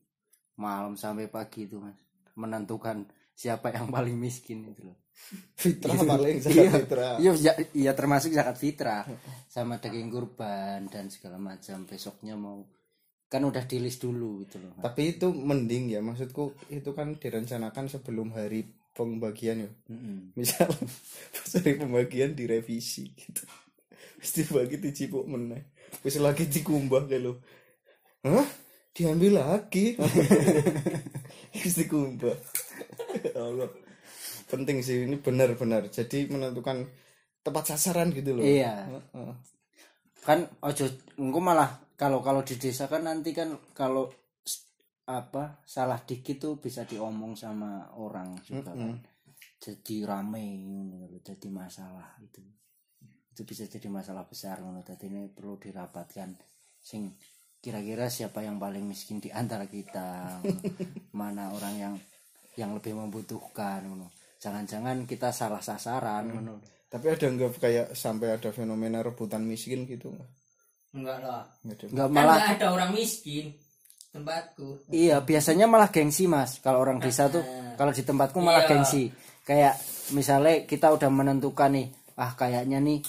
[0.62, 1.98] malam sampai pagi itu mas.
[2.38, 3.02] Menentukan
[3.42, 5.02] siapa yang paling miskin itu loh.
[5.58, 6.46] Fitrah paling iya.
[6.46, 7.14] zakat fitrah.
[7.18, 9.02] Iya ya- iya termasuk zakat fitrah.
[9.50, 11.82] Sama daging kurban dan segala macam.
[11.82, 12.62] Besoknya mau
[13.26, 14.78] kan udah di list dulu gitu loh.
[14.78, 19.70] Tapi itu mending ya maksudku itu kan direncanakan sebelum hari pembagian ya.
[19.90, 20.36] Mm-mm.
[20.38, 20.68] misal
[21.34, 23.42] pas hari pembagian direvisi gitu.
[24.22, 25.74] Pasti bagi dicipuk meneh.
[26.06, 27.32] Wis lagi dikumbah kayak lo
[28.22, 28.46] hah?
[28.92, 29.96] Diambil lagi.
[31.64, 32.36] Wis dikumbah
[33.36, 33.68] Allah
[34.52, 35.88] penting sih ini benar-benar.
[35.88, 36.84] Jadi menentukan
[37.42, 38.44] tepat sasaran gitu loh.
[38.44, 38.88] Iya.
[38.88, 39.34] Heeh.
[40.22, 40.86] kan ojo
[41.18, 44.06] engko malah kalau kalau di desa kan nanti kan kalau
[45.10, 49.02] apa salah dikit tuh bisa diomong sama orang juga kan.
[49.58, 50.46] Jadi rame
[51.22, 52.42] jadi masalah itu.
[53.34, 54.82] Itu bisa jadi masalah besar ngono.
[54.86, 56.38] Tadi ini perlu dirapatkan
[56.78, 57.14] sing
[57.62, 60.38] kira-kira siapa yang paling miskin di antara kita
[61.18, 61.94] mana orang yang
[62.56, 64.12] yang lebih membutuhkan ngono.
[64.42, 66.54] Jangan-jangan kita salah sasaran ngono.
[66.92, 70.28] Tapi ada nggak kayak sampai ada fenomena rebutan miskin gitu nggak?
[70.92, 71.86] Enggak lah Nggak ada.
[71.88, 73.46] Nggak kan malah nggak ada orang miskin
[74.12, 74.68] tempatku.
[74.92, 76.60] Iya, biasanya malah gengsi, Mas.
[76.60, 77.40] Kalau orang desa tuh
[77.80, 78.70] kalau di tempatku malah Iya.
[78.76, 79.08] gengsi.
[79.42, 79.74] Kayak
[80.12, 81.88] misalnya kita udah menentukan nih,
[82.20, 83.00] ah kayaknya nih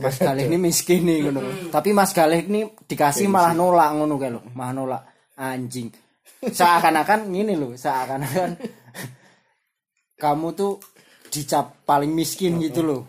[0.00, 1.68] Mas Galih ini miskin nih ngono.
[1.68, 5.02] Tapi Mas Galih ini dikasih malah nolak ngono kayak lo, malah nolak.
[5.36, 5.92] Anjing.
[6.42, 8.58] Seakan-akan gini loh, seakan-akan
[10.22, 10.78] kamu tuh
[11.30, 13.02] dicap paling miskin gitu loh.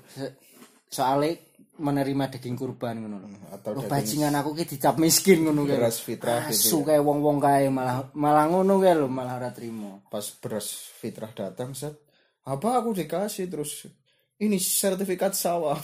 [0.89, 1.37] Soalnya
[1.73, 3.49] menerima daging kurban ngono loh.
[3.49, 5.73] atau Loh, bajingan aku ki dicap miskin ngono kae.
[5.81, 10.05] beras fitrah gitu Asu kayak wong-wong kae malah malah ngono kae lho, malah ora trimo.
[10.05, 10.69] pas beras
[11.01, 11.97] fitrah datang set
[12.45, 13.89] apa aku dikasih terus
[14.37, 15.81] ini sertifikat sawah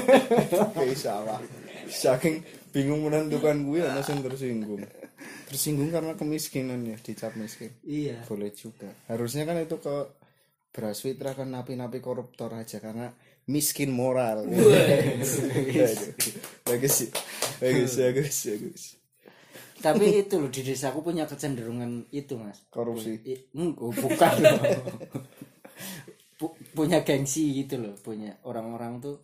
[0.78, 1.42] kayak sawah
[1.90, 4.84] saking bingung menentukan gue langsung tersinggung
[5.48, 7.72] tersinggung karena kemiskinan ya dicap miskin.
[7.86, 8.24] Iya.
[8.28, 8.90] boleh juga.
[9.08, 9.96] Harusnya kan itu ke
[10.74, 13.08] beras fitrah kan napi-napi koruptor aja karena
[13.48, 14.44] miskin moral.
[16.68, 17.10] Bagus sih.
[17.56, 18.82] Bagus bagus bagus.
[19.76, 22.64] Tapi itu loh di desaku punya kecenderungan itu, Mas.
[22.72, 23.20] korupsi.
[23.52, 24.60] Mm, oh, bukan loh.
[26.36, 29.16] Pu- punya gengsi gitu loh, punya orang-orang tuh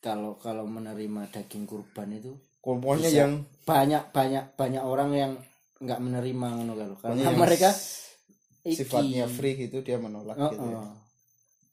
[0.00, 5.32] kalau kalau menerima daging kurban itu pokoknya yang banyak banyak banyak orang yang
[5.78, 7.70] nggak menerima ngono kalau karena mereka
[8.66, 8.74] iki.
[8.82, 10.80] sifatnya free gitu dia menolak Oh, gitu ya.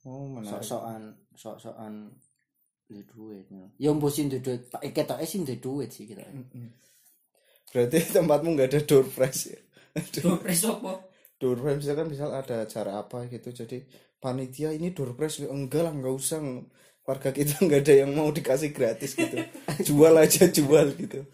[0.06, 0.26] oh.
[0.30, 0.62] menarik.
[0.62, 1.02] Sok-sokan
[1.34, 1.94] sok-sokan
[2.94, 3.50] duit.
[3.82, 6.22] Ya mbok sing duwe duit Pak ketoke sing duwe duit sih kita
[7.74, 9.60] berarti tempatmu nggak ada door prize ya?
[10.22, 11.02] Dopres apa?
[11.42, 13.82] Door prize misalkan misal ada acara apa gitu jadi
[14.22, 16.38] panitia ini door prize enggak lah nggak usah
[17.04, 19.36] warga kita nggak ada yang mau dikasih gratis gitu.
[19.84, 21.28] Jual aja jual gitu.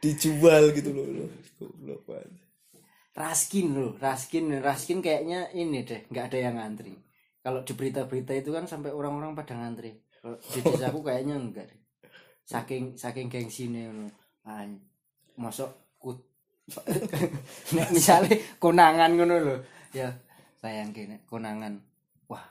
[0.00, 1.30] Dijual gitu loh loh.
[1.56, 2.32] Goblok banget.
[3.16, 4.60] Raskin loh Raskin.
[4.60, 6.94] Raskin kayaknya ini deh nggak ada yang ngantri.
[7.40, 9.96] Kalau di berita-berita itu kan sampai orang-orang pada ngantri.
[10.20, 11.80] Kalau di desa aku kayaknya enggak deh.
[12.44, 14.06] Saking saking gengsine ngono.
[14.44, 14.64] Ah
[15.40, 16.20] masuk kut
[17.74, 19.56] nek misalnya konangan ngono lho
[19.96, 20.12] ya
[20.60, 21.80] sayang kene konangan.
[22.28, 22.44] Wah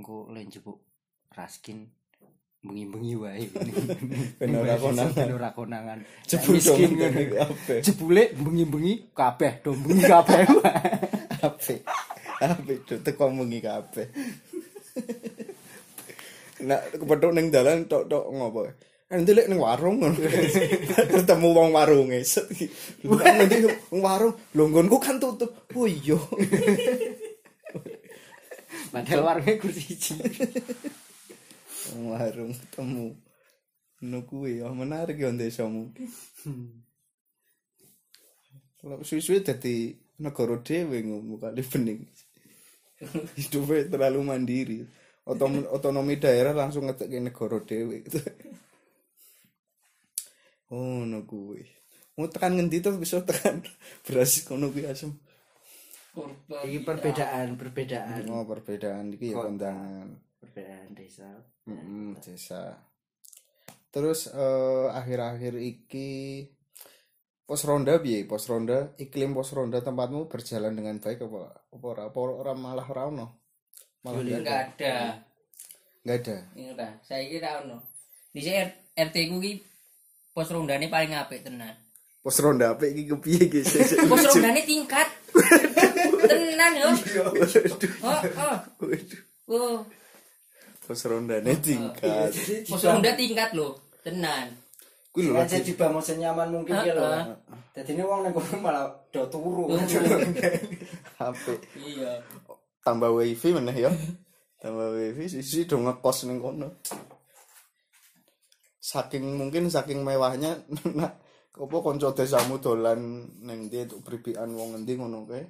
[0.00, 0.93] engko len jebuk
[1.34, 1.90] raskin
[2.64, 3.44] bengi-bengi wae
[4.40, 5.12] Ben ora konangan.
[5.12, 7.78] Ben ora konangan Jebul miskin ngono kabeh.
[7.86, 10.42] jebule bengi-bengi kabeh do bengi kabeh.
[11.44, 11.74] Ape.
[12.40, 14.06] Ape tuh teko mengi kabeh.
[16.64, 18.64] Nak kepethuk ning dalan tok-tok ngopo.
[19.12, 20.00] Nanti lek ning warung
[20.96, 22.24] ketemu wong warunge.
[22.24, 22.48] Set
[23.04, 25.52] Nanti wong warung, lho nggonku kan tutup.
[25.76, 26.16] Oh iya.
[28.94, 30.14] padahal warungnya kursi siji
[32.10, 33.06] warung ketemu.
[34.00, 35.92] Ngono kuwi ya menarik ya desamu.
[38.80, 42.00] Kalau suwi-suwi dadi negara dhewe ngono kali bening.
[43.40, 44.78] Hidupnya terlalu mandiri.
[45.24, 48.20] Otom- otonomi daerah langsung ngetekke negara dhewe gitu.
[50.68, 51.64] Oh, no kuwi.
[52.14, 53.64] Mau tekan ngendi tuh bisa tekan
[54.04, 55.12] beras kono kuwi asem.
[56.62, 60.14] ini perbedaan perbedaan Oh, perbedaan iki ya kondangan.
[60.54, 61.26] Perbedaan desa
[61.66, 62.78] Mm-mm, desa.
[63.90, 66.46] Terus eh, akhir-akhir iki
[67.42, 68.22] pos ronda piye?
[68.22, 71.40] Pos ronda, iklim pos ronda tempatmu berjalan dengan baik apa
[71.74, 72.02] apa ora?
[72.06, 73.26] Apa ora malah ra ono?
[74.06, 74.38] Malah nggak ada.
[74.38, 74.94] enggak ada
[76.04, 76.36] Nggak ada.
[76.54, 77.76] ini saya kira ono
[78.30, 78.40] di
[78.94, 79.52] RT ku ki
[80.30, 81.74] pos rondane paling apik tenan
[82.20, 83.60] Pos ronda apa iki kepiye iki?
[84.12, 85.08] pos rondane tingkat
[86.28, 86.88] tenan yo
[88.04, 88.56] oh oh
[89.48, 89.76] oh
[90.84, 92.28] Pos rondane tingkat.
[92.68, 93.72] pos ronda tingkat loh
[94.04, 94.52] tenan
[95.14, 97.06] Kuwi lho jadi bangun senyaman mungkin ya loh.
[97.06, 97.38] Heeh.
[97.70, 99.70] Jadi ini uang neng kono malah do turu.
[101.22, 101.44] HP.
[101.78, 102.18] iya
[102.82, 103.94] Tambah wifi meneh ya.
[104.58, 106.82] Tambah wifi sisi do ngekos ning kono.
[108.82, 110.58] Saking mungkin saking mewahnya
[110.98, 111.14] nah,
[111.54, 115.46] apa kanca desamu dolan ning ndi untuk bribikan wong ngendi ngono kae.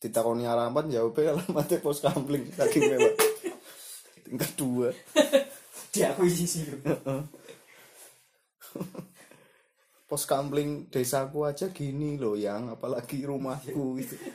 [0.00, 3.33] Ditakoni alamat jawab alamatnya pos kampling saking mewah.
[4.34, 4.90] Tingkat dua.
[5.94, 6.66] Diakui sih.
[10.10, 12.74] Pos kampling desaku aja gini loh yang.
[12.74, 14.18] Apalagi rumahku gitu.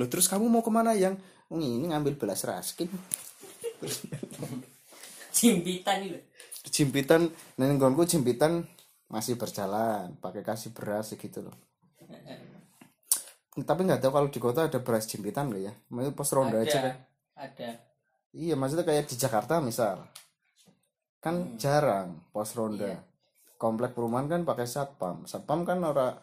[0.00, 1.20] Loh terus kamu mau ke mana yang?
[1.52, 2.88] Ini ngambil belas raskin.
[5.36, 6.16] Jimpitan itu
[6.72, 7.26] jimpitan
[7.58, 8.62] neng gonku jimpitan
[9.10, 11.56] masih berjalan pakai kasih beras gitu loh
[13.52, 15.72] tapi nggak tahu kalau di kota ada beras jimpitan loh ya.
[15.92, 16.94] Maksudnya pos ronda aja ada kan.
[17.36, 17.68] ada.
[18.32, 20.08] Iya maksudnya kayak di Jakarta misal.
[21.20, 22.96] Kan jarang pos ronda.
[23.60, 25.28] Komplek perumahan kan pakai satpam.
[25.28, 26.16] Satpam kan ora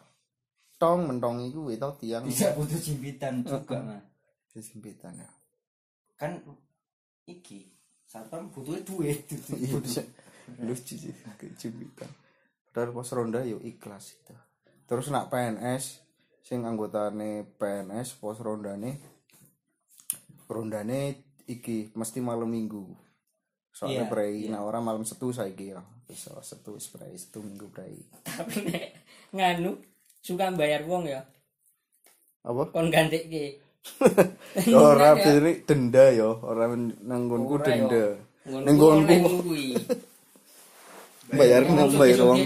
[0.74, 2.26] tong mentong itu itu tiang.
[2.26, 4.02] Bisa butuh jimpitan juga mah.
[4.50, 5.30] jimpitan ya.
[6.18, 6.42] Kan
[7.30, 7.70] iki
[8.04, 9.22] satpam butuhnya duit.
[10.50, 12.10] Iya, lucu sih kejubitan
[12.70, 14.34] padahal pos ronda yo ikhlas itu.
[14.86, 16.02] Terus nak PNS
[16.40, 18.98] sing anggotane PNS pos rondane
[20.50, 21.14] rondane
[21.46, 22.84] iki mesti malam minggu.
[23.70, 25.80] Soalnya Iya, prei nah orang malam setu saiki ya.
[26.04, 27.96] Bisa setu prei setu minggu prei.
[28.26, 28.84] Tapi nek
[29.30, 29.78] nganu
[30.20, 31.22] suka bayar wong ya?
[32.42, 32.74] Apa?
[32.74, 33.20] Kon ganti
[34.76, 37.64] ora jadi denda yo orang nanggonku yo.
[37.64, 38.04] denda.
[38.44, 39.16] Nanggonku
[41.30, 42.42] bayar nang bayar uang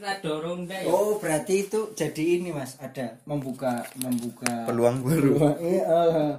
[0.00, 0.80] Oh, ya.
[0.88, 6.32] oh berarti itu jadi ini mas ada membuka membuka peluang baru Iya, eh,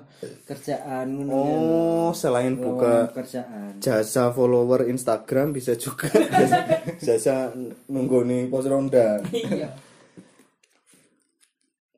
[0.44, 1.38] kerjaan ngono kan.
[1.38, 6.10] oh selain buka Lowongan kerjaan jasa follower Instagram bisa juga
[7.06, 7.54] jasa
[7.88, 9.70] nunggoni pos ronda Iya.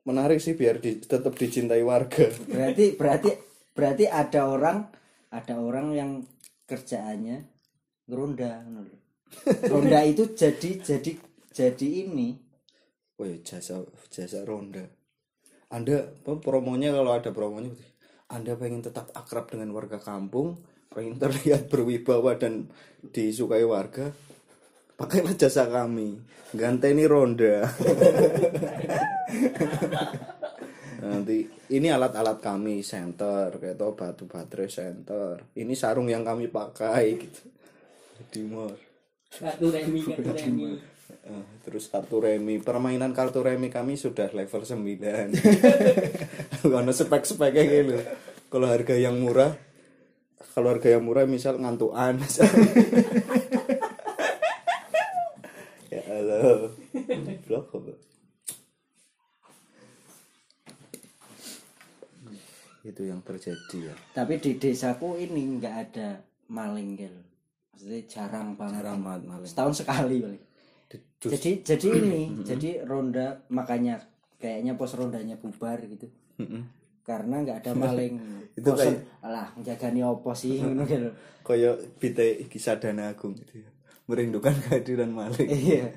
[0.04, 3.30] menarik sih biar di, tetap dicintai warga berarti berarti
[3.72, 4.78] berarti ada orang
[5.32, 6.10] ada orang yang
[6.64, 7.40] kerjaannya
[8.04, 8.84] ngeronda lho.
[9.66, 11.12] ronda itu jadi jadi
[11.54, 12.34] jadi ini
[13.22, 14.82] oh ya jasa jasa ronda.
[15.70, 17.70] Anda apa, promonya kalau ada promonya
[18.26, 20.58] anda pengen tetap akrab dengan warga kampung
[20.90, 22.66] pengen terlihat berwibawa dan
[23.14, 24.10] disukai warga
[24.98, 26.18] pakailah jasa kami.
[26.54, 27.66] Ganteni ronda.
[31.04, 37.18] Nanti ini alat-alat kami center kayak tau batu baterai center ini sarung yang kami pakai
[37.18, 37.42] gitu.
[38.30, 38.78] Dimor
[39.34, 40.78] Kartu remi, remi.
[41.24, 42.60] Eh, terus kartu remi.
[42.60, 45.32] Permainan kartu remi kami sudah level 9
[46.62, 47.96] karena spek-speknya gitu.
[48.52, 49.56] Kalau harga yang murah
[50.54, 52.22] kalau harga yang murah misal ngantuan
[55.90, 56.70] ya halo
[57.42, 57.74] blok
[62.84, 63.94] itu yang terjadi ya.
[64.14, 67.20] Tapi di desaku ini nggak ada maling gitu
[67.74, 68.86] maksudnya jarang banget.
[68.86, 69.48] Jarang banget maling.
[69.50, 70.43] Setahun sekali paling
[70.94, 74.00] Di- jadi jadi ini jadi ronda makanya
[74.36, 76.06] kayaknya pos rondanya bubar gitu.
[77.02, 78.14] Karena nggak ada maling.
[78.54, 81.10] Itu Bosen, kayak- alah menjagani opo sih ngono gitu.
[81.42, 83.68] Kaya bite kisah dana agung gitu ya.
[84.04, 85.48] Merindukan kehadiran maling.
[85.48, 85.88] Iya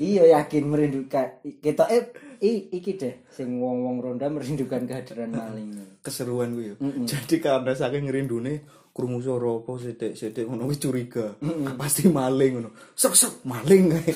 [0.00, 2.04] iya yakin merindukan kita eh
[2.40, 6.76] i, iki deh sing wong wong ronda merindukan kehadiran maling keseruan gue ya.
[7.06, 11.32] Jadi karena saking ngerindune krungu suara apa sithik-sithik ngono wis curiga.
[11.78, 12.70] Pasti maling ngono.
[12.92, 14.12] Sek sek maling kae.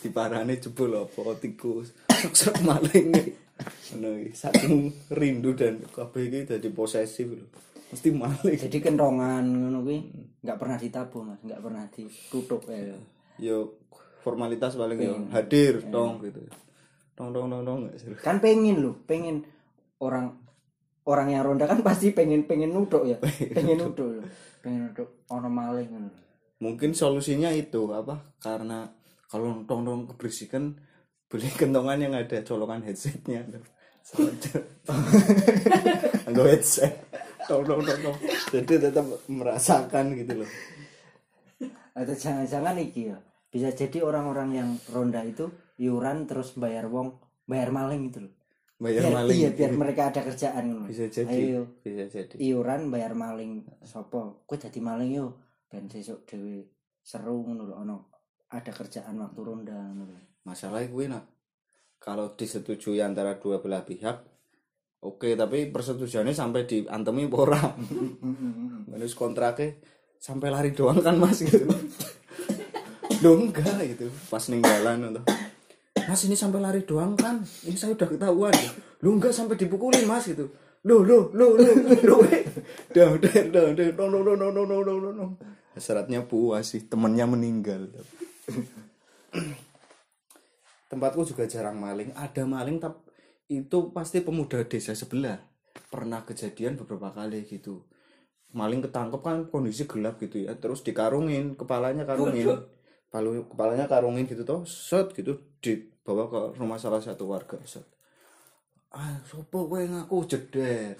[0.00, 1.92] Diparane jebul apa tikus.
[2.08, 3.10] Sek sek maling.
[3.92, 4.32] Ngono iki.
[4.32, 4.74] saking
[5.12, 7.46] rindu dan kabeh iki dadi posesif lho.
[7.92, 8.56] Mesti maling.
[8.56, 9.98] jadi kentongan ngono kuwi
[10.40, 12.96] nggak pernah ditabuh mas nggak pernah ditutup ya
[13.36, 13.76] Yo
[14.22, 16.40] formalitas paling yo hadir dong gitu.
[17.18, 19.44] Dong dong dong dong nggak kan pengen loh pengen
[20.00, 20.38] orang
[21.04, 23.18] orang yang ronda kan pasti pengen pengen nuduk ya
[23.56, 24.22] pengen nuduk
[24.62, 25.90] pengen nuduk ono maling.
[26.62, 28.38] Mungkin solusinya itu apa?
[28.38, 28.86] Karena
[29.26, 30.78] kalau nonton keberisikan
[31.26, 33.42] beli kentongan yang ada colokan headsetnya.
[36.30, 36.94] Enggak headset.
[37.50, 38.16] Tong tong tong tong.
[38.54, 40.50] Jadi tetap merasakan gitu loh.
[41.92, 43.20] atau jangan-jangan iki ya
[43.52, 47.12] bisa jadi orang-orang yang ronda itu iuran terus bayar wong
[47.44, 48.34] bayar maling gitu loh
[48.76, 49.36] Bayar Biar- maling.
[49.36, 50.90] iya biar mereka ada kerjaan.
[50.90, 51.54] Bisa jadi.
[51.54, 52.34] ayo Bisa jadi.
[52.34, 55.38] iuran bayar maling sopo kue jadi maling yo
[55.70, 56.66] ben sesuk dewe
[56.98, 57.96] seru ngono ono
[58.48, 60.18] ada kerjaan waktu ronda ngono.
[60.42, 61.24] Masalahnya gue nak
[61.96, 64.18] kalau disetujui antara dua belah pihak
[64.98, 67.62] oke tapi persetujuannya sampai diantemi apa ora
[68.90, 69.78] Terus kontraknya
[70.18, 71.70] sampai lari doang kan mas gitu
[73.22, 74.10] Loh enggak gitu.
[74.26, 75.22] Pas ninggalan atau
[76.02, 78.54] Mas ini sampai lari doang kan ini saya udah ketahuan.
[79.06, 80.50] Lu enggak sampai dipukulin mas gitu.
[80.82, 82.18] Loh loh loh loh loh
[82.90, 83.86] Udah udah udah udah.
[83.94, 87.86] No no no no no no no no puas sih temennya meninggal.
[90.90, 92.10] Tempatku juga jarang maling.
[92.18, 92.98] Ada maling tapi
[93.48, 95.38] itu pasti pemuda desa sebelah.
[95.88, 97.86] Pernah kejadian beberapa kali gitu.
[98.52, 100.52] Maling ketangkep kan kondisi gelap gitu ya.
[100.58, 102.66] Terus dikarungin kepalanya karungin
[103.12, 107.84] Palu, kepalanya karungin gitu toh set gitu dibawa ke rumah salah satu warga set
[108.92, 110.96] ah sopo gue ngaku jeder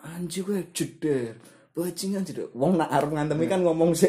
[0.00, 1.36] anji gue jeder
[1.76, 4.08] bajingan jeder wong nak arep ngantemi kan ngomong sih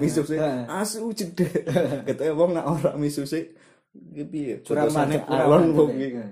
[0.00, 1.52] misu sih asu jeder
[2.08, 3.44] katanya wong nak ora misu sih
[3.92, 6.08] gitu ya kurang mantep kurang alon wong ya.
[6.08, 6.24] iki.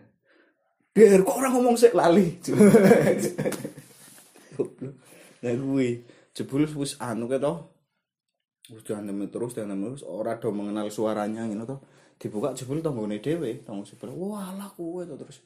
[0.99, 2.27] Der kok orang ngomong sih lali.
[5.39, 6.03] Nah gue
[6.35, 7.71] jebul wis anu ke toh.
[8.69, 11.81] Wis diantemi terus diantemi terus ora do mengenal suaranya ngono toh.
[12.19, 14.11] Dibuka jebul tanggane dhewe, tanggo sebelah.
[14.13, 15.39] Wah, lah kowe to terus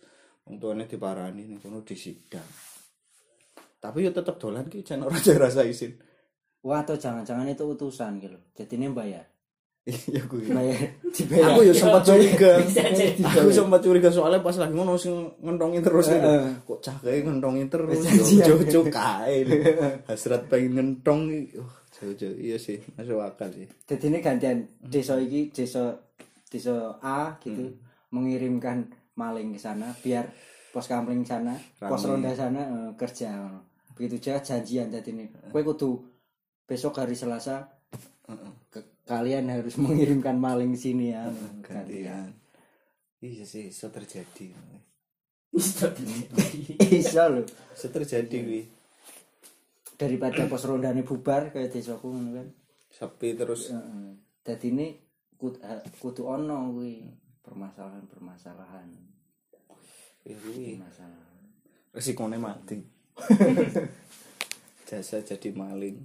[0.49, 2.47] wong tuane diparani ning kono disidang.
[3.83, 5.99] tapi yo tetep dolan ki jan ora rasa isin
[6.62, 8.39] Wah atau jangan-jangan itu utusan gitu.
[8.59, 9.27] Jadi ini bayar.
[9.83, 11.59] iya kuwi Bayar dibayar.
[11.59, 12.55] aku yo sempat curiga
[13.35, 16.29] aku sempat curiga soalnya pas lagi ngono sing ngentongin terus gitu.
[16.62, 17.99] Kok cah kayak ngentongin terus
[18.47, 19.43] jojo kae
[20.07, 21.51] hasrat pengen ngentong
[22.03, 25.94] jojo iya sih masuk akal sih Jadi ini gantian desa iki desa
[26.50, 27.78] desa A gitu
[28.11, 30.26] mengirimkan maling ke sana biar
[30.72, 32.09] pos kampling sana, pos Rame.
[32.18, 33.30] ronda sana eh, kerja.
[33.92, 35.28] Begitu juga janjian jadi ini.
[35.48, 36.00] Kowe kudu
[36.64, 37.68] besok hari Selasa
[38.66, 41.28] ke- kalian harus mengirimkan maling sini ya.
[41.61, 42.32] gantian
[43.20, 44.50] iya sih bisa terjadi
[45.53, 47.44] Bisa loh.
[47.72, 48.61] bisa terjadi wi
[50.03, 52.48] Daripada pos rondane bubar kayak desaku ngono kan.
[52.92, 54.18] sepi terus Heeh.
[54.42, 54.86] Dadi ini
[55.38, 55.62] kudu,
[55.96, 57.07] kudu ono kuwi
[57.40, 58.88] permasalahan-permasalahan.
[60.22, 61.22] iya kuwi Masalah.
[61.90, 62.78] resikonya mati
[64.88, 65.98] jasa jadi maling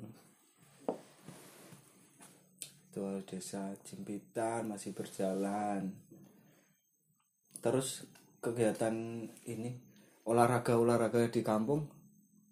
[2.89, 5.93] Tual desa Jimpitan masih berjalan
[7.61, 8.09] terus
[8.41, 8.93] kegiatan
[9.45, 9.69] ini
[10.25, 11.85] olahraga olahraga di kampung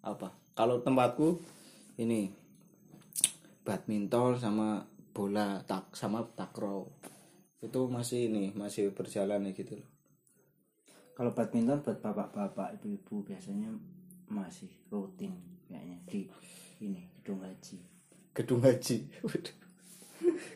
[0.02, 1.36] apa kalau tempatku
[2.00, 2.32] ini
[3.60, 6.88] badminton sama bola tak sama takraw
[7.60, 9.88] itu masih ini masih berjalan ya gitu loh
[11.16, 13.72] Kalau badminton buat bapak-bapak, ibu-ibu biasanya
[14.28, 15.32] masih rutin
[15.64, 16.28] kayaknya di
[16.84, 17.80] ini gedung haji.
[18.36, 19.56] gedung haji Waduh.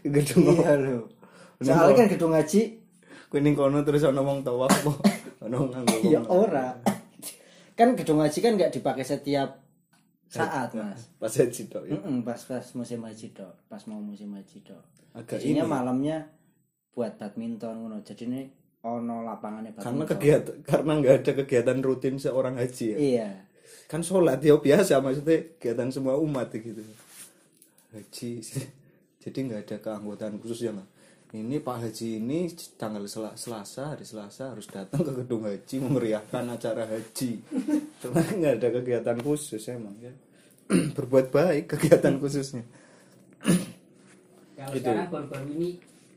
[0.20, 1.08] gedung Iya loh.
[1.64, 2.76] Soalnya kan gedung haji
[3.32, 4.68] Kuwi ning kono terus ana wong tawaf?
[5.44, 5.96] Ana wong nganggo.
[6.02, 6.76] ya ora.
[7.78, 9.69] Kan gedung haji kan nggak dipakai setiap
[10.30, 11.10] saat, Mas.
[11.18, 11.98] Pas haji tok ya.
[11.98, 14.84] Mm-mm, pas pas musim haji dok, pas mau musim haji dok.
[15.10, 15.70] Agak Jadinya ini.
[15.70, 16.16] malamnya
[16.94, 17.98] buat badminton ngono.
[18.06, 18.40] Jadi ini
[18.80, 20.10] ono lapangannya Karena badminton.
[20.14, 22.98] kegiatan karena nggak ada kegiatan rutin seorang haji ya.
[22.98, 23.30] Iya.
[23.90, 26.78] Kan sholat ya biasa maksudnya kegiatan semua umat gitu.
[27.90, 28.30] Haji
[29.26, 30.86] jadi nggak ada keanggotaan khusus ya Mas.
[31.30, 36.42] Ini Pak Haji ini tanggal Sel- Selasa hari Selasa harus datang ke gedung haji memeriahkan
[36.50, 37.38] acara haji.
[38.02, 40.10] Cuma nggak ada kegiatan khusus emang ya.
[40.98, 42.66] Berbuat baik kegiatan khususnya.
[44.58, 44.82] Kalau Itu.
[44.82, 45.70] sekarang baru-baru ini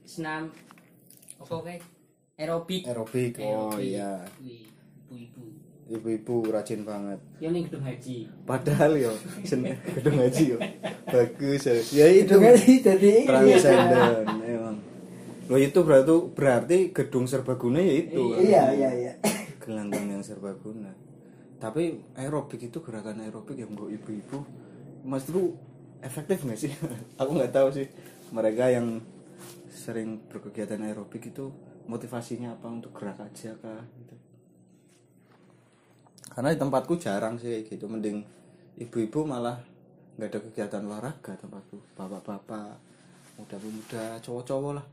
[0.03, 0.49] senam
[1.37, 1.81] apa kayak
[2.33, 2.81] aerobik.
[2.83, 3.31] Aerobik.
[3.37, 3.85] Oh Aerobik.
[3.85, 4.11] iya.
[4.41, 5.43] Ibu-ibu.
[5.93, 7.21] Ibu-ibu rajin banget.
[7.37, 8.33] Ya ning gedung haji.
[8.49, 9.13] Padahal yo
[9.45, 10.59] sen- gedung haji yo
[11.05, 11.77] bagus ya.
[11.93, 14.77] Ya itu Gedung haji jadi transenden emang.
[15.51, 18.23] Loh itu berarti berarti gedung serbaguna ya itu.
[18.39, 19.13] Iya, iya, iya.
[19.63, 20.95] Gelanggang yang serbaguna.
[21.59, 24.43] Tapi aerobik itu gerakan aerobik yang buat ibu-ibu.
[25.03, 25.55] Mas itu
[25.99, 26.71] efektif nggak sih?
[27.19, 27.87] Aku nggak tahu sih.
[28.31, 29.03] Mereka yang
[29.67, 31.51] sering berkegiatan aerobik itu
[31.91, 33.83] motivasinya apa untuk gerak aja kah?
[33.99, 34.15] Gitu.
[36.31, 37.91] Karena di tempatku jarang sih kayak gitu.
[37.91, 38.23] Mending
[38.79, 39.59] ibu-ibu malah
[40.15, 41.83] nggak ada kegiatan olahraga tempatku.
[41.99, 42.79] Bapak-bapak,
[43.35, 44.87] muda-muda, cowok-cowok lah.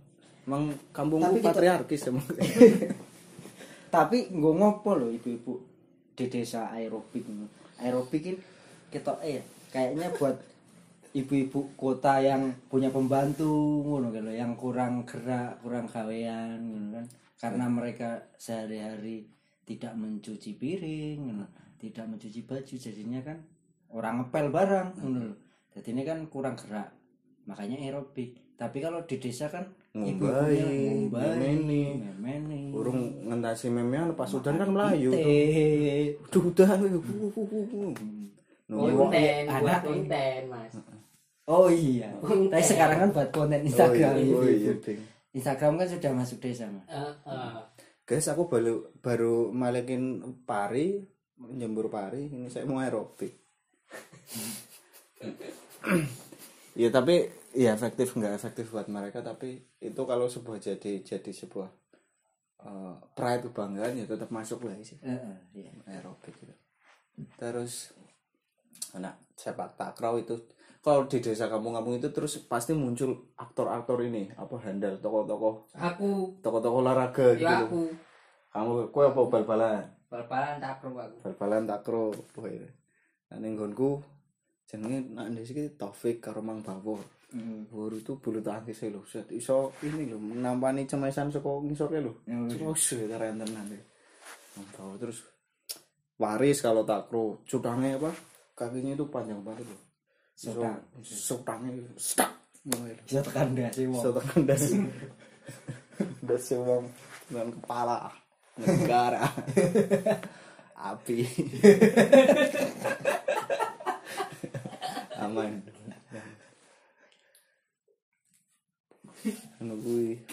[0.50, 2.26] Emang kampungku Tapi kita- patriarkis emang.
[3.94, 5.62] Tapi nggak ngopo loh ibu-ibu
[6.18, 7.22] di desa aerobik.
[7.78, 8.38] Aerobik ini
[8.90, 10.34] kita eh kayaknya buat
[11.14, 13.46] ibu-ibu kota yang punya pembantu
[13.86, 17.06] ngono kan loh, yang kurang gerak, kurang gawean ngono kan.
[17.38, 19.30] Karena mereka sehari-hari
[19.62, 21.46] tidak mencuci piring, ngono,
[21.78, 23.38] tidak mencuci baju jadinya kan
[23.94, 25.38] orang ngepel barang ngono loh.
[25.78, 26.90] Jadi ini kan kurang gerak.
[27.46, 28.58] Makanya aerobik.
[28.58, 30.62] Tapi kalau di desa kan ngombai,
[31.10, 31.98] memeni.
[31.98, 32.70] memeni.
[32.70, 35.10] Urung ngentasi memean pas udan kan melayu.
[35.10, 36.14] Teh.
[36.30, 36.78] Duh udah.
[38.70, 40.78] Konten, buat konten, Mas.
[41.50, 42.14] Oh iya.
[42.22, 44.14] Tapi sekarang kan buat konten Instagram.
[44.14, 44.74] Oh iya, oh iya.
[45.34, 46.86] Instagram kan sudah masuk desa, Mas.
[48.06, 51.02] Guys, aku baru baru malekin pari,
[51.38, 53.34] nyembur pari, ini saya mau aerobik.
[56.80, 61.68] ya tapi ya efektif nggak efektif buat mereka tapi itu kalau sebuah jadi jadi sebuah
[62.62, 65.70] eh, pride kebanggaan ya tetap masuk lah sih iya.
[65.86, 66.54] aerobik gitu.
[67.36, 67.92] Terus
[68.96, 70.38] anak sepak takraw itu
[70.80, 76.80] kalau di desa kampung-kampung itu terus pasti muncul aktor-aktor ini apa handal tokoh-tokoh Aku, tokoh-tokoh
[76.80, 77.44] olahraga gitu.
[77.44, 77.68] ya loh.
[77.68, 77.82] aku.
[78.50, 79.84] Kamu kue apa bal-balan?
[80.08, 81.16] Bal-balan takro aku.
[81.22, 82.04] Bal-balan takro.
[82.48, 82.66] Iya.
[83.30, 84.00] Nah, ning nggonku
[84.66, 86.98] jenenge nak ndek iki Taufik karo Mang Bawor.
[87.30, 87.70] Mm.
[87.70, 89.06] Bawor itu bulu tangkis lho.
[89.06, 92.12] Set iso ini lho nampani cemesan saka ngisore lho.
[92.26, 92.50] Oh, iya.
[92.50, 93.82] Terus keren tenan deh.
[94.58, 95.22] Mang Bawor terus
[96.18, 97.46] waris kalau takro.
[97.46, 98.10] Cutangnya apa?
[98.58, 99.80] Kakinya itu panjang banget loh.
[100.34, 100.76] Iso- Sutang.
[101.06, 102.30] Sutangnya stak.
[103.06, 104.02] Bisa tekan dasi wong.
[104.02, 104.64] Iso tekan das.
[106.24, 106.88] Das wong
[107.28, 108.08] dengan kepala
[108.56, 109.20] negara.
[110.90, 111.18] Api.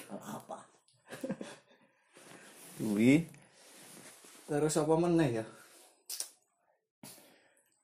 [0.09, 0.57] apa?
[2.77, 3.25] Kuwi
[4.47, 5.45] terus apa meneh ya?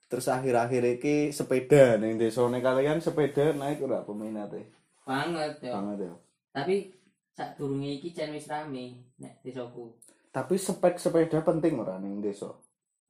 [0.08, 4.70] Terus akhir-akhir iki sepeda ning desane kalian sepeda naik ora peminate?
[5.02, 5.74] Banget ya.
[5.76, 6.14] Banget ya.
[6.54, 6.94] Tapi
[7.34, 9.90] sak durunge iki jan wis rame nek desaku
[10.30, 12.50] tapi spek sepeda penting ora ning desa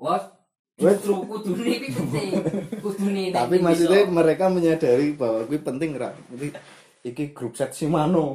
[0.00, 0.20] wah
[0.80, 2.30] justru kudune iki penting.
[2.82, 6.10] Kudune tapi maksudnya mereka menyadari bahwa gue penting ra.
[6.34, 6.50] Jadi
[7.04, 8.34] iki grup set Shimano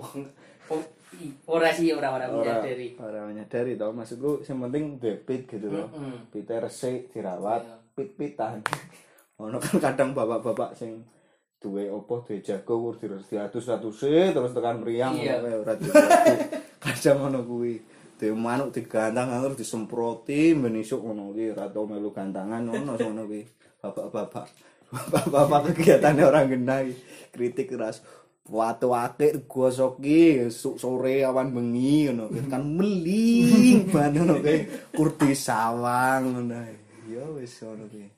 [0.70, 0.78] Oh,
[1.17, 5.89] i- ora sih ora ora menyadari ora menyadari tau maksudku yang penting debit gitu loh
[5.89, 6.30] Mm-mm.
[6.30, 7.76] pite resik dirawat Iya.
[7.91, 8.61] pit-pitan
[9.41, 11.01] ono kan kadang bapak-bapak sing
[11.57, 15.41] duwe opo duwe jago kur terus diatus-atuse terus tekan meriang Iya.
[15.41, 15.74] ngono kae, ora
[16.86, 17.74] kadang ngono kuwi
[18.15, 23.26] duwe manuk digantang terus disemproti ben isuk ngono kuwi ora tau melu gantangan ono ngono
[23.26, 23.41] kuwi
[23.82, 24.45] bapak-bapak
[24.93, 26.93] bapak-bapak kegiatannya orang genah iki.
[27.30, 28.01] kritik keras
[28.50, 36.34] Watu akeh gosoki esuk sore awan bengi ngono kan meling ban ngono kae kurdi sawang
[36.34, 36.58] ngono.
[37.06, 38.10] Ya wis ngono kuwi.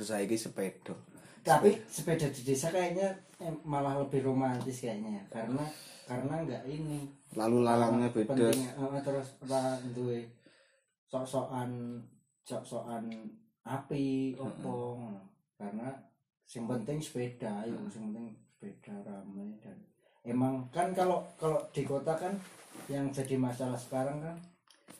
[0.00, 0.96] Terus saiki sepeda.
[1.44, 3.12] Tapi sepeda di desa kayaknya
[3.44, 5.24] eh, malah lebih romantis kayaknya ya.
[5.28, 5.64] Karena
[6.08, 7.00] karena nggak ini.
[7.36, 8.48] Lalu lalangnya beda.
[8.56, 9.36] eh, terus
[9.92, 10.32] duwe
[11.12, 12.00] sok-sokan
[12.48, 13.04] sok-sokan
[13.68, 15.20] api opo ngono.
[15.60, 15.92] karena
[16.48, 19.72] sing penting sepeda ya sing penting sepeda ramai dan
[20.20, 22.36] emang kan kalau kalau di kota kan
[22.92, 24.36] yang jadi masalah sekarang kan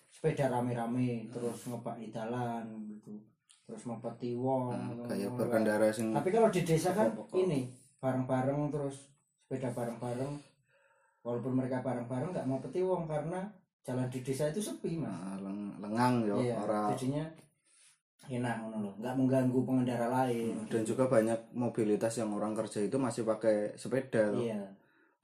[0.09, 3.21] sepeda rame-rame terus ngebaki dalan gitu
[3.69, 5.05] terus mempeti wong ngono.
[5.05, 7.37] kayak berkendara sing tapi kalau di desa kan Pokok.
[7.37, 7.69] ini
[8.01, 9.13] bareng-bareng terus
[9.45, 10.33] sepeda bareng-bareng
[11.21, 13.45] walaupun mereka bareng-bareng nggak mau peti wong karena
[13.85, 17.29] jalan di desa itu sepi mas nah, leng- lengang ya iya ora jadinya
[18.29, 20.55] enak ngono loh nggak mengganggu pengendara lain.
[20.69, 24.45] Dan juga banyak mobilitas yang orang kerja itu masih pakai sepeda loh.
[24.45, 24.61] iya.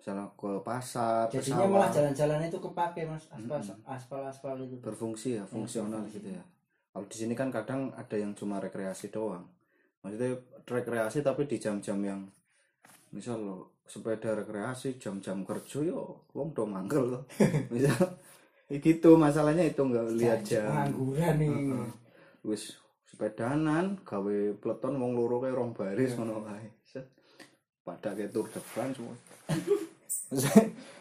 [0.01, 1.95] Misalnya ke pasar jadinya malah sawah.
[2.15, 3.27] jalan-jalan itu kepake mas.
[3.29, 4.79] Aspal aspal aspal itu.
[4.81, 6.17] Berfungsi ya fungsional berfungsi.
[6.23, 6.45] gitu ya.
[6.95, 9.45] Kalau di sini kan kadang ada yang cuma rekreasi doang.
[10.01, 12.21] Maksudnya rekreasi tapi di jam-jam yang
[13.11, 17.21] misal lo sepeda rekreasi jam-jam kerja yo wong do mangkel lo
[17.75, 18.19] misal
[18.67, 20.67] ya gitu masalahnya itu nggak lihat jam.
[20.67, 21.51] pengangguran nih.
[22.43, 22.86] Wis
[23.17, 26.69] sepedanan gawe peleton wong loro kayak rong baris ngono kae
[27.81, 29.17] pada kayak tur depan semua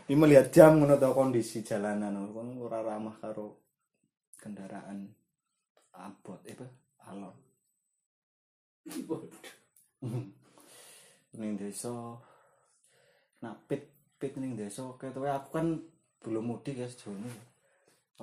[0.06, 2.30] ini melihat jam ngono tau kondisi jalanan.
[2.30, 3.58] Ngono ora ramah karo
[4.38, 5.10] kendaraan
[5.98, 6.68] abot apa?
[7.10, 7.38] Alon.
[11.38, 12.22] Ning desa
[13.42, 13.90] nah pit
[14.22, 14.86] pit ning desa.
[15.02, 15.82] Ketoke aku kan
[16.22, 17.30] belum mudik ya sejauh ini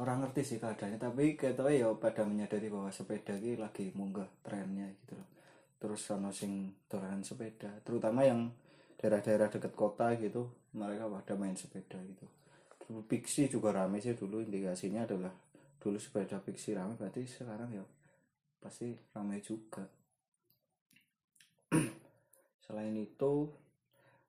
[0.01, 4.89] orang ngerti sih keadaannya tapi ketoke ya pada menyadari bahwa sepeda ini lagi munggah trennya
[5.05, 5.29] gitu loh.
[5.77, 6.73] Terus ono sing
[7.21, 8.49] sepeda terutama yang
[8.97, 12.25] daerah-daerah dekat kota gitu mereka pada main sepeda gitu.
[13.05, 15.33] Pixie juga rame sih dulu indikasinya adalah
[15.77, 17.85] dulu sepeda Pixie rame berarti sekarang ya
[18.63, 19.85] pasti rame juga.
[22.65, 23.51] Selain itu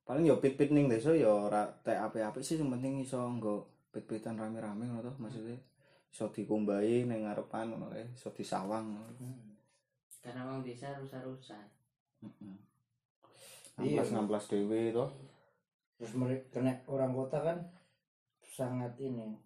[0.04, 4.34] paling ya pit-pit ning desa ya ora tek apik-apik sih yang penting iso nggo pit-pitan
[4.34, 5.58] rame-rame ngono to maksudnya
[6.10, 9.14] iso dikumbai ning ngarepan ngono kae iso disawang ngono.
[10.26, 11.68] karena wong desa rusak-rusak
[12.26, 12.56] Heeh.
[13.82, 14.02] Iya.
[14.02, 15.06] Ngamplas ngamplas dhewe to.
[16.02, 17.58] terus mereka kena orang kota kan
[18.44, 19.38] sangat ini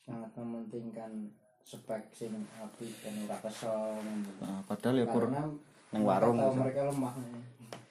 [0.00, 1.28] sangat mementingkan
[1.60, 3.94] spek sing api dan ora kesel.
[4.42, 5.46] Nah, padahal ya kur karena
[5.94, 7.14] nang warung mereka lemah.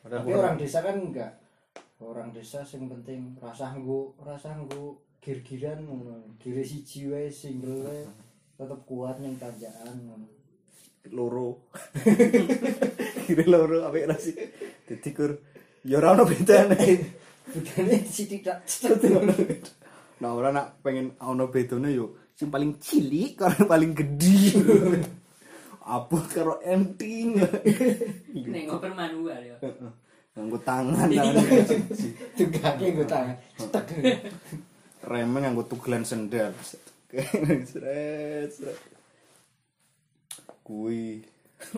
[0.03, 1.31] Padahal tapi orang desa kan enggak
[1.99, 8.07] orang desa sing penting rasa nggo rasa nggo gir-giran ngono gire siji wae single
[8.55, 10.39] tetep kuat ning tanjakan ngono
[11.11, 11.71] loro.
[13.25, 14.35] Kira loro apik ra sih.
[14.85, 15.31] Dadi kur
[15.85, 16.79] ya ora ono bedane.
[17.49, 18.61] bedane sithik tak
[20.21, 24.59] Nah, ora nak pengen ono bedone yo sing paling cilik karo paling gede.
[25.95, 27.39] Abot karo enting.
[28.35, 29.57] ning ngoper manual ya
[30.37, 31.43] Nganggo tangan tangan.
[32.37, 33.35] tegake nggo tangan
[34.99, 36.51] cetek remeng nganggo tugelan sendal.
[37.71, 38.79] Sret sret
[40.59, 41.23] kui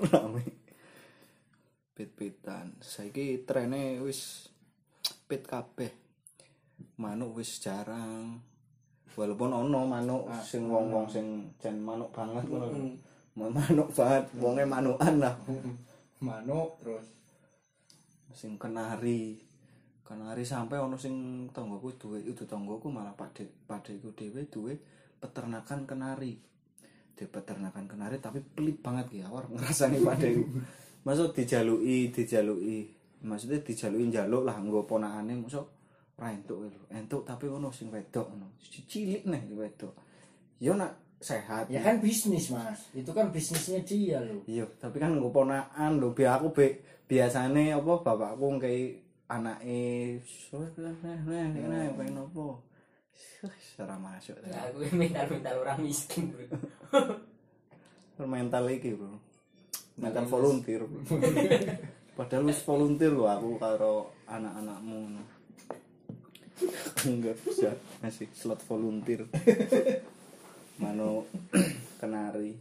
[0.09, 0.41] rame.
[1.93, 2.81] Pit-pitan.
[2.81, 4.49] Saiki trene wis
[5.29, 5.93] pit kabeh.
[6.97, 8.41] Manuk wis jarang.
[9.13, 12.41] Walaupun ono manuk Ah, sing wong-wong sing jan manuk banget.
[12.49, 12.97] Ngono
[13.37, 14.23] manuk banget.
[14.41, 15.35] Wonge manukan lah.
[16.25, 17.05] Manuk terus?
[18.29, 19.50] Sing kenari
[20.11, 24.75] kenari sampai ono sing tonggoku duwe itu tonggoku malah pade padeku dhewe duwe
[25.23, 26.35] peternakan kenari
[27.15, 30.43] di peternakan kenari tapi pelit banget ya awar ngrasani padeku
[31.07, 32.91] maksud dijaluki dijaluki
[33.23, 35.65] maksudnya dijaluki njaluk lah nggo ponakane maksud
[36.21, 36.85] ora entuk lho.
[36.93, 38.53] Entuk tapi ono sing wedok ono.
[38.61, 39.93] Cilik nih wedok.
[40.61, 42.93] Yo nak sehat ya kan bisnis mas.
[42.93, 46.13] Itu kan bisnisnya dia loh iya tapi kan nggo ponakan lho.
[46.13, 48.45] Bi aku be biasane apa bapakku
[49.39, 50.19] ngkei
[51.63, 52.45] anake pengen apa?
[53.81, 56.45] Ora masuk Nah, aku mental-mental orang miskin bro.
[58.27, 59.17] Mental iki bro.
[59.97, 61.01] Mental volunteer bro.
[62.17, 65.23] padahal wis volunteer lho aku karo anak-anakmu.
[67.07, 67.71] Enggak bisa
[68.03, 69.25] masih slot volunteer.
[70.77, 71.25] Mano
[72.03, 72.53] kenari.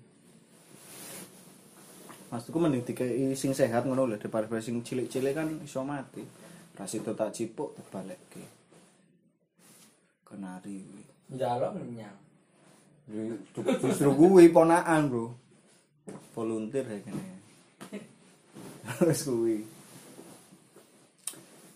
[2.31, 6.40] Maksudku mending dikei sing sehat ngono lho daripada sing cilik-cilik kan iso mati
[6.79, 8.45] ras itu tak cipuk balekke
[10.27, 11.05] kenari kuwi.
[11.39, 12.31] Jalok menyang
[13.83, 15.27] justru kuwi ponakan bro.
[16.35, 17.25] Volunteer ya kene.
[18.99, 19.57] Terus kuwi.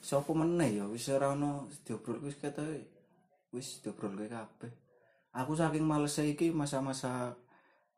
[0.05, 2.87] Sapa meneh ya wis ora ono diobrol wis ketoke
[3.51, 4.73] wis diobrol kabeh.
[5.35, 7.35] Aku saking males iki masa-masa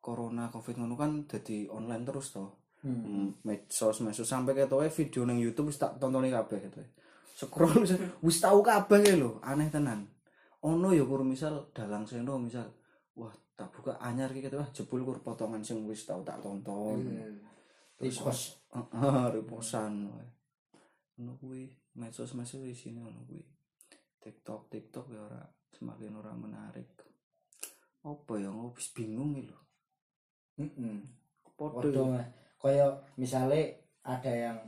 [0.01, 2.47] corona covid ngono kan dadi online terus to
[2.87, 3.43] hmm.
[3.43, 6.95] medsos medsos sampai ketoke video ning YouTube wis tak tontoni kabeh ketoke
[7.35, 7.83] scroll
[8.23, 10.07] wis- tau kabeh ya lho aneh tenan
[10.63, 12.71] ono ya kur misal dalang seno misal
[13.19, 17.03] wah tak buka anyar iki wah jebul kur potongan sing wis tau tak tonton
[17.97, 18.61] Repost.
[18.77, 20.13] Heeh, reposan.
[21.17, 23.41] Ngono kuwi medsos-medsos isine ngono kuwi.
[24.21, 25.41] TikTok, TikTok ya ora
[25.73, 26.93] semakin ora menarik.
[28.05, 29.61] Apa ya wis bingung iki lho.
[30.61, 30.97] Mm-mm.
[31.57, 32.05] Padha Podo
[32.67, 32.75] Mas.
[32.75, 33.63] kaya misalnya
[34.03, 34.59] ada yang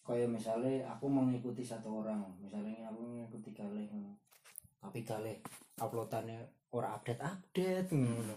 [0.00, 3.84] kaya misalnya aku mengikuti satu orang misalnya aku mengikuti kali
[4.78, 5.34] tapi kali
[5.76, 6.38] uploadannya
[6.70, 8.36] ora update update ngono.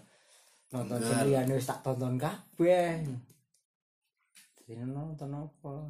[0.71, 3.03] Nonton sendirian wis tak tonton kabeh.
[4.71, 5.83] Ini nonton apa?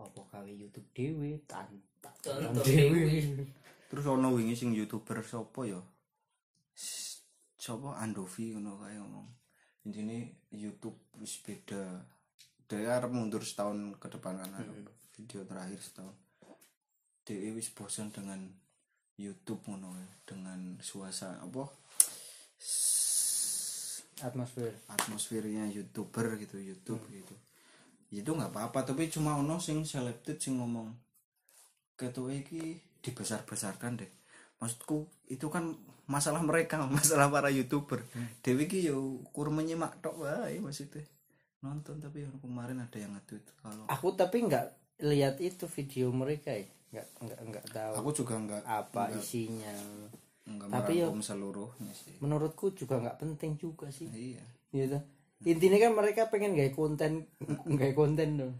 [0.00, 1.36] Apa gawe YouTube dhewe?
[1.44, 1.68] Tan
[2.00, 3.20] tak tonton dhewe.
[3.92, 5.80] Terus ono wingi sing YouTuber sapa ya?
[6.72, 7.20] S-
[7.60, 8.00] Sapa?
[8.00, 9.28] Andovi ngono kae ngomong.
[9.86, 12.04] Intine YouTube wis beda.
[12.70, 16.16] Dia mundur setahun ke depan kan arep video terakhir setahun.
[17.24, 18.40] Dia wis bosan dengan
[19.20, 21.64] YouTube ngono kae, dengan suasana apa?
[24.20, 27.32] Atmosfer atmosfernya youtuber gitu YouTube gitu
[28.10, 30.90] itu nggak apa-apa tapi cuma ono sing selected sing ngomong
[31.94, 34.10] ketua iki dibesar-besarkan deh
[34.58, 35.78] maksudku itu kan
[36.10, 38.02] masalah mereka masalah para youtuber.
[38.42, 38.98] Dewi ki yo
[39.30, 41.06] kur menyimak tok wae maksudnya.
[41.62, 44.66] Nonton tapi yang kemarin ada yang nge-tweet kalau aku tapi nggak
[45.00, 46.66] lihat itu video mereka ya.
[46.90, 49.74] Nggak nggak nggak tahu aku juga nggak apa nggak, isinya.
[50.42, 52.18] nggak Tapi yo- merangkum seluruhnya sih.
[52.18, 54.10] menurutku juga nggak penting juga sih.
[54.10, 54.42] Iya.
[54.74, 54.98] Gitu
[55.40, 57.24] intinya kan mereka pengen gaya konten
[57.80, 58.52] gaya konten dong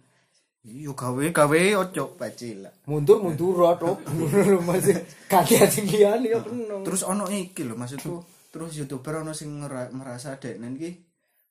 [0.61, 3.97] iya gawe gawe ojo bacila mundur mundur atau
[4.69, 6.85] masih kaki tinggian ya penuh.
[6.85, 8.21] Terus ono iki lho maksudku
[8.53, 9.57] terus youtuber ono sing
[9.97, 10.91] merasa deknen iki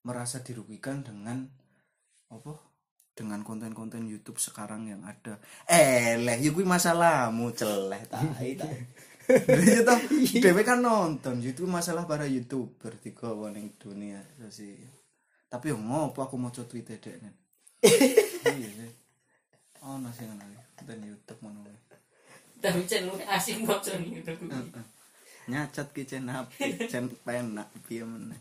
[0.05, 1.41] merasa dirugikan dengan
[2.30, 2.53] apa
[3.18, 5.41] dengan konten-konten YouTube sekarang yang ada.
[5.66, 8.78] Eh leh ya kuwi masalahmu celeh tai tai.
[9.30, 9.99] Iya toh,
[10.41, 14.74] dhewe kan nonton itu masalah para youtuber tiga ning dunia sih
[15.49, 17.34] tapi yo ngopo aku mau tweet deknen
[18.57, 18.89] iya
[19.84, 21.77] ngono iki, konten YouTube ngono kuwi.
[22.59, 24.36] tapi channel asing bocor nih gitu
[25.49, 28.38] nyacat ki cen apik cen penak piye meneh.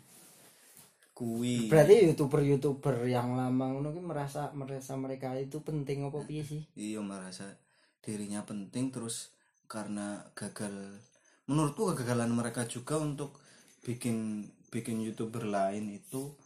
[1.17, 1.67] Kuwi.
[1.67, 6.63] Berarti youtuber youtuber yang lama ngono ki merasa merasa mereka itu penting apa piye sih?
[6.79, 7.59] Iya merasa
[8.05, 9.35] dirinya penting terus
[9.67, 10.71] karena gagal.
[11.49, 13.41] Menurutku kegagalan mereka juga untuk
[13.83, 16.37] bikin bikin youtuber lain itu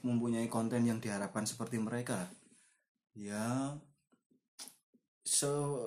[0.00, 2.30] mempunyai konten yang diharapkan seperti mereka.
[3.12, 3.76] Ya
[5.24, 5.80] so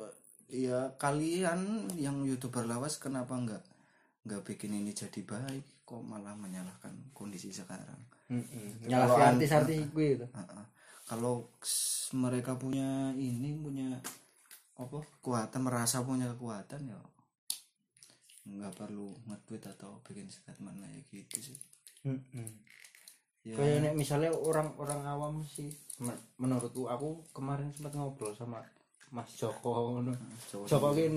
[0.47, 3.63] ya kalian yang youtuber lawas kenapa nggak
[4.25, 5.85] nggak bikin ini jadi baik?
[5.87, 8.01] Kok malah menyalahkan kondisi sekarang?
[8.83, 10.25] Nyala Kalau an- artis-artis gue itu.
[11.07, 11.47] Kalau
[12.11, 13.95] mereka punya ini punya
[14.75, 16.99] apa kekuatan merasa punya kekuatan ya
[18.47, 21.57] nggak perlu nge-tweet atau bikin statement kayak gitu sih.
[23.43, 23.55] Ya.
[23.55, 28.59] Kayak misalnya orang-orang awam sih men- menurutku aku kemarin sempat ngobrol sama
[29.11, 30.11] Mas Joko ngono.
[30.51, 31.15] Joko kan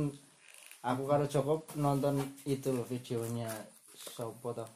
[0.86, 3.50] aku karo Joko nonton itu loh videonya
[3.94, 4.68] sopo toh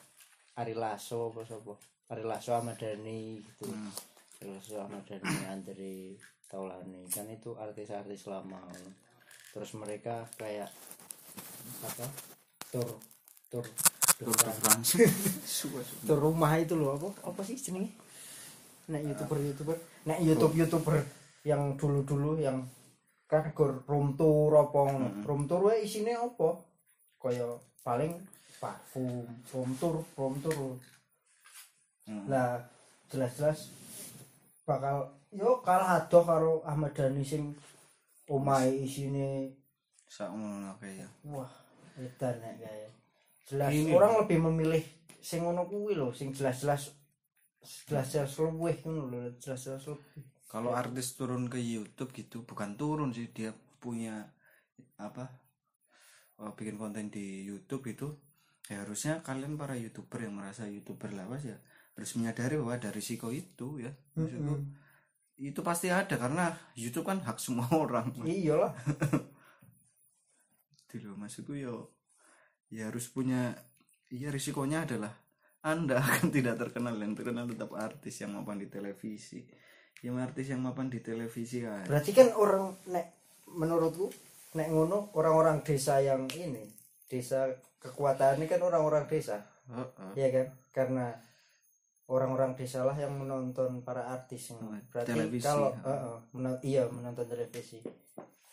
[0.58, 1.78] Ari Lasso apa sopo
[2.10, 3.70] Ari Lasso Ahmad Dhani gitu
[4.42, 5.94] Ari Lasso Ahmad Dhani Andre
[6.50, 7.06] Taulani.
[7.10, 8.60] Kan itu artis-artis lama.
[9.54, 10.70] Terus mereka kayak
[11.86, 12.06] apa?
[12.70, 12.88] Tur
[13.50, 13.66] tur
[15.58, 16.98] suka tur rumah itu loh.
[16.98, 17.94] Apa apa sih jenenge?
[18.90, 20.96] Nek youtuber youtuber nek youtube youtuber
[21.42, 22.62] yang dulu dulu yang
[23.56, 25.08] gur room tour apa ngono.
[25.26, 26.60] Room tour wae isine apa?
[27.18, 28.12] Kaya paling
[28.60, 30.78] parfum, room tour, room tour.
[32.04, 32.28] Hmm.
[32.28, 32.60] Lah
[33.08, 33.72] jelas-jelas
[34.68, 37.56] bakal yo kalah adoh karo Ahmad Dhani sing
[38.30, 39.52] omahe isine
[40.08, 41.50] sakmono kayak wah
[41.98, 42.86] edan nek kae.
[43.44, 44.84] Jelas Ini orang lebih memilih
[45.20, 46.92] sing ngono kuwi lho, sing jelas-jelas
[47.88, 50.33] jelas-jelas luwih ngono lho, jelas-jelas lebih.
[50.54, 53.50] Kalau artis turun ke YouTube gitu bukan turun sih dia
[53.82, 54.30] punya
[55.02, 55.26] apa
[56.38, 58.14] eh, bikin konten di YouTube itu
[58.70, 61.58] ya harusnya kalian para youtuber yang merasa youtuber lawas ya
[61.98, 63.94] harus menyadari bahwa ada risiko itu ya.
[64.18, 64.54] Maksudku,
[65.38, 68.10] itu pasti ada karena YouTube kan hak semua orang.
[68.26, 68.72] Iya lah.
[70.94, 71.90] gitu loh maksudku yo
[72.70, 73.50] ya harus punya
[74.14, 75.10] iya risikonya adalah
[75.66, 79.42] anda akan tidak terkenal yang terkenal tetap artis yang mapan di televisi
[80.02, 83.06] yang artis yang mapan di televisi kan Berarti kan orang nek
[83.46, 84.10] menurutku
[84.54, 86.62] nek ngono orang-orang desa yang ini,
[87.06, 89.42] desa kekuatannya kan orang-orang desa.
[89.66, 90.10] Heeh.
[90.14, 90.46] Iya kan?
[90.70, 91.06] Karena
[92.06, 95.88] orang-orang desa lah yang menonton para artis yang Oh, berarti televisi, kalau ha.
[95.88, 97.80] Heeh, menon- iya menonton televisi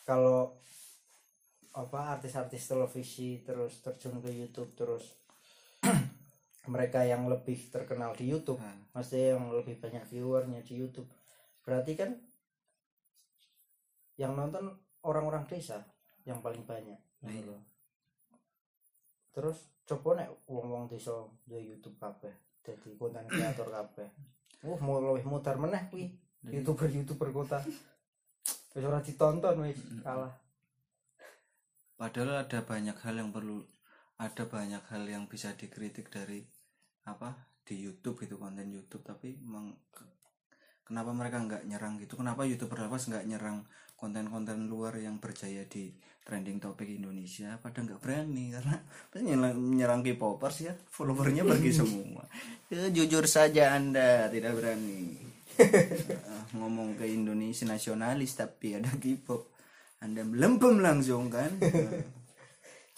[0.02, 0.56] kalau
[1.72, 5.16] apa artis-artis televisi terus terjun ke YouTube terus
[6.68, 8.88] mereka yang lebih terkenal di YouTube Hmm.
[8.92, 11.08] maksudnya yang lebih banyak viewernya di YouTube
[11.62, 12.12] berarti kan
[14.18, 15.82] yang nonton orang-orang desa
[16.26, 17.42] yang paling banyak Iya.
[17.42, 17.62] gitu loh.
[19.32, 19.58] terus
[19.88, 21.14] coba nek wong-wong desa
[21.48, 24.08] di YouTube kabeh jadi konten kreator kabeh.
[24.62, 26.14] Uh mau lebih mutar meneh kuwi
[26.46, 27.58] youtuber youtuber kota.
[28.72, 30.30] Wis ora ditonton wis kalah.
[31.98, 33.66] Padahal ada banyak hal yang perlu
[34.22, 36.46] ada banyak hal yang bisa dikritik dari
[37.10, 37.34] apa
[37.66, 39.02] di YouTube gitu konten YouTube.
[39.02, 39.42] Tapi
[39.90, 40.21] ke-
[40.92, 42.20] kenapa mereka nggak nyerang gitu?
[42.20, 43.64] Kenapa youtuber lawas nggak nyerang
[43.96, 45.88] konten-konten luar yang berjaya di
[46.28, 47.56] trending topik Indonesia?
[47.64, 48.76] Pada nggak berani karena
[49.32, 50.76] nyerang, nyerang K-popers ya.
[50.76, 52.28] Followernya pergi semua.
[52.68, 55.16] Ya, jujur saja anda tidak berani.
[56.60, 59.48] Ngomong ke Indonesia nasionalis tapi ada K-pop.
[60.04, 61.56] Anda melempem langsung kan?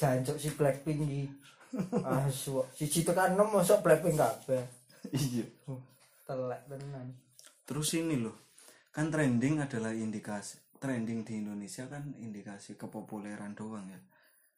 [0.02, 1.30] Jancuk si Blackpink di
[2.06, 4.64] asu siji tekan 6 mosok Blackpink kabeh.
[5.14, 5.46] Iya.
[5.68, 5.82] Uh,
[6.24, 7.23] telek tenan
[7.64, 8.36] terus ini loh
[8.92, 14.00] kan trending adalah indikasi trending di Indonesia kan indikasi kepopuleran doang ya.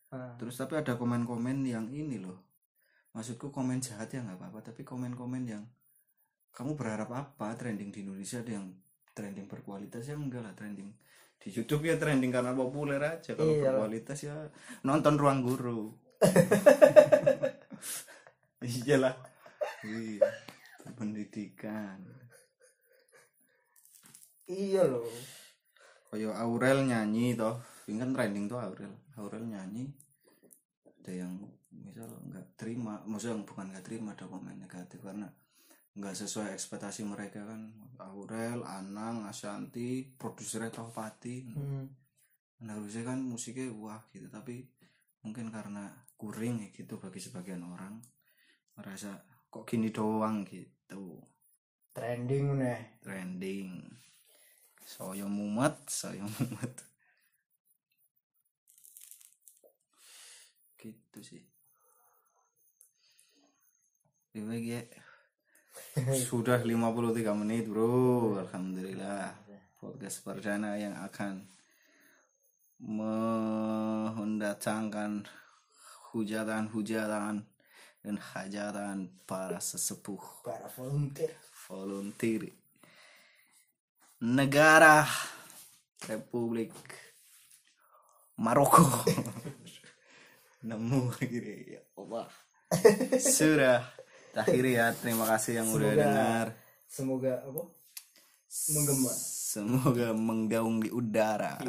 [0.10, 2.42] Ah, terus tapi ada komen-komen yang ini loh
[3.14, 5.64] maksudku komen jahat ya nggak apa-apa tapi komen-komen yang
[6.52, 7.54] kamu berharap apa?
[7.54, 8.74] Trending di Indonesia ada yang
[9.14, 10.90] trending berkualitas ya enggak lah trending
[11.36, 13.70] di YouTube ya trending karena populer aja kalau Iya.
[13.72, 14.36] berkualitas ya
[14.82, 15.94] nonton ruang guru.
[18.66, 19.14] Iyalah
[19.86, 20.26] iya
[20.98, 22.02] pendidikan
[24.50, 25.06] iya loh.
[26.10, 27.60] Kayak Aurel nyanyi toh.
[27.90, 28.94] Ini kan trending tuh Aurel.
[29.18, 29.90] Aurel nyanyi.
[31.02, 31.34] Ada yang
[31.76, 35.28] misal nggak terima maksudnya bukan nggak terima ada komen negatif karena
[35.96, 37.74] nggak sesuai ekspektasi mereka kan.
[38.00, 41.86] Aurel Anang Ashanti produsernya Tohpati hmm.
[42.64, 44.28] nah, harusnya kan musiknya wah gitu.
[44.32, 44.64] Tapi
[45.26, 48.00] mungkin karena kuring ya gitu bagi sebagian orang
[48.76, 49.20] merasa
[49.52, 51.20] kok gini doang gitu.
[51.96, 53.96] Trending nih trending
[54.86, 56.86] saya mumet saya mumet.
[60.78, 61.42] Gitu sih.
[64.30, 64.86] Gimana ya.
[66.30, 68.38] Sudah 53 menit bro.
[68.38, 69.34] Alhamdulillah.
[69.82, 71.50] Podcast perdana yang akan
[72.78, 75.26] mendatangkan
[76.14, 77.42] hujatan-hujatan
[78.06, 80.46] dan hajatan para sesepuh.
[80.46, 81.34] Para volunteer.
[81.66, 82.54] Volunteer
[84.22, 85.04] negara
[86.08, 86.72] Republik
[88.38, 88.84] Maroko.
[90.68, 92.28] Nemu akhirnya ya Allah.
[93.20, 93.80] Sudah
[94.34, 94.88] akhirnya ya.
[94.98, 96.46] Terima kasih yang udah Semoga- dengar.
[96.90, 97.64] semoga apa?
[98.72, 99.12] Menggema.
[99.16, 101.60] Semoga menggaung di udara.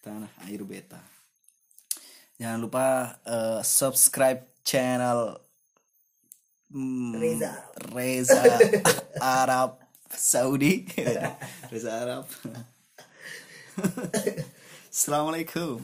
[0.00, 0.98] Tanah air beta.
[2.40, 2.86] Jangan lupa
[3.28, 5.36] eh, subscribe channel
[6.72, 7.52] hmm, Reza.
[7.92, 8.40] Reza
[9.44, 9.76] Arab
[10.14, 10.86] Saudi.
[11.70, 12.26] Reza Arab
[14.90, 15.80] Assalamualaikum